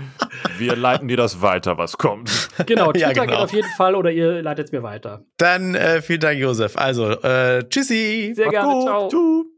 [0.58, 2.50] wir leiten dir das weiter, was kommt.
[2.66, 3.26] Genau, Twitter Ja, genau.
[3.26, 5.24] geht auf jeden Fall oder ihr leitet es mir weiter.
[5.38, 6.76] Dann äh, vielen Dank, Josef.
[6.76, 8.32] Also, äh, tschüssi.
[8.34, 8.82] Sehr Macht's gerne, gut.
[8.84, 9.08] ciao.
[9.08, 9.57] Tschüss.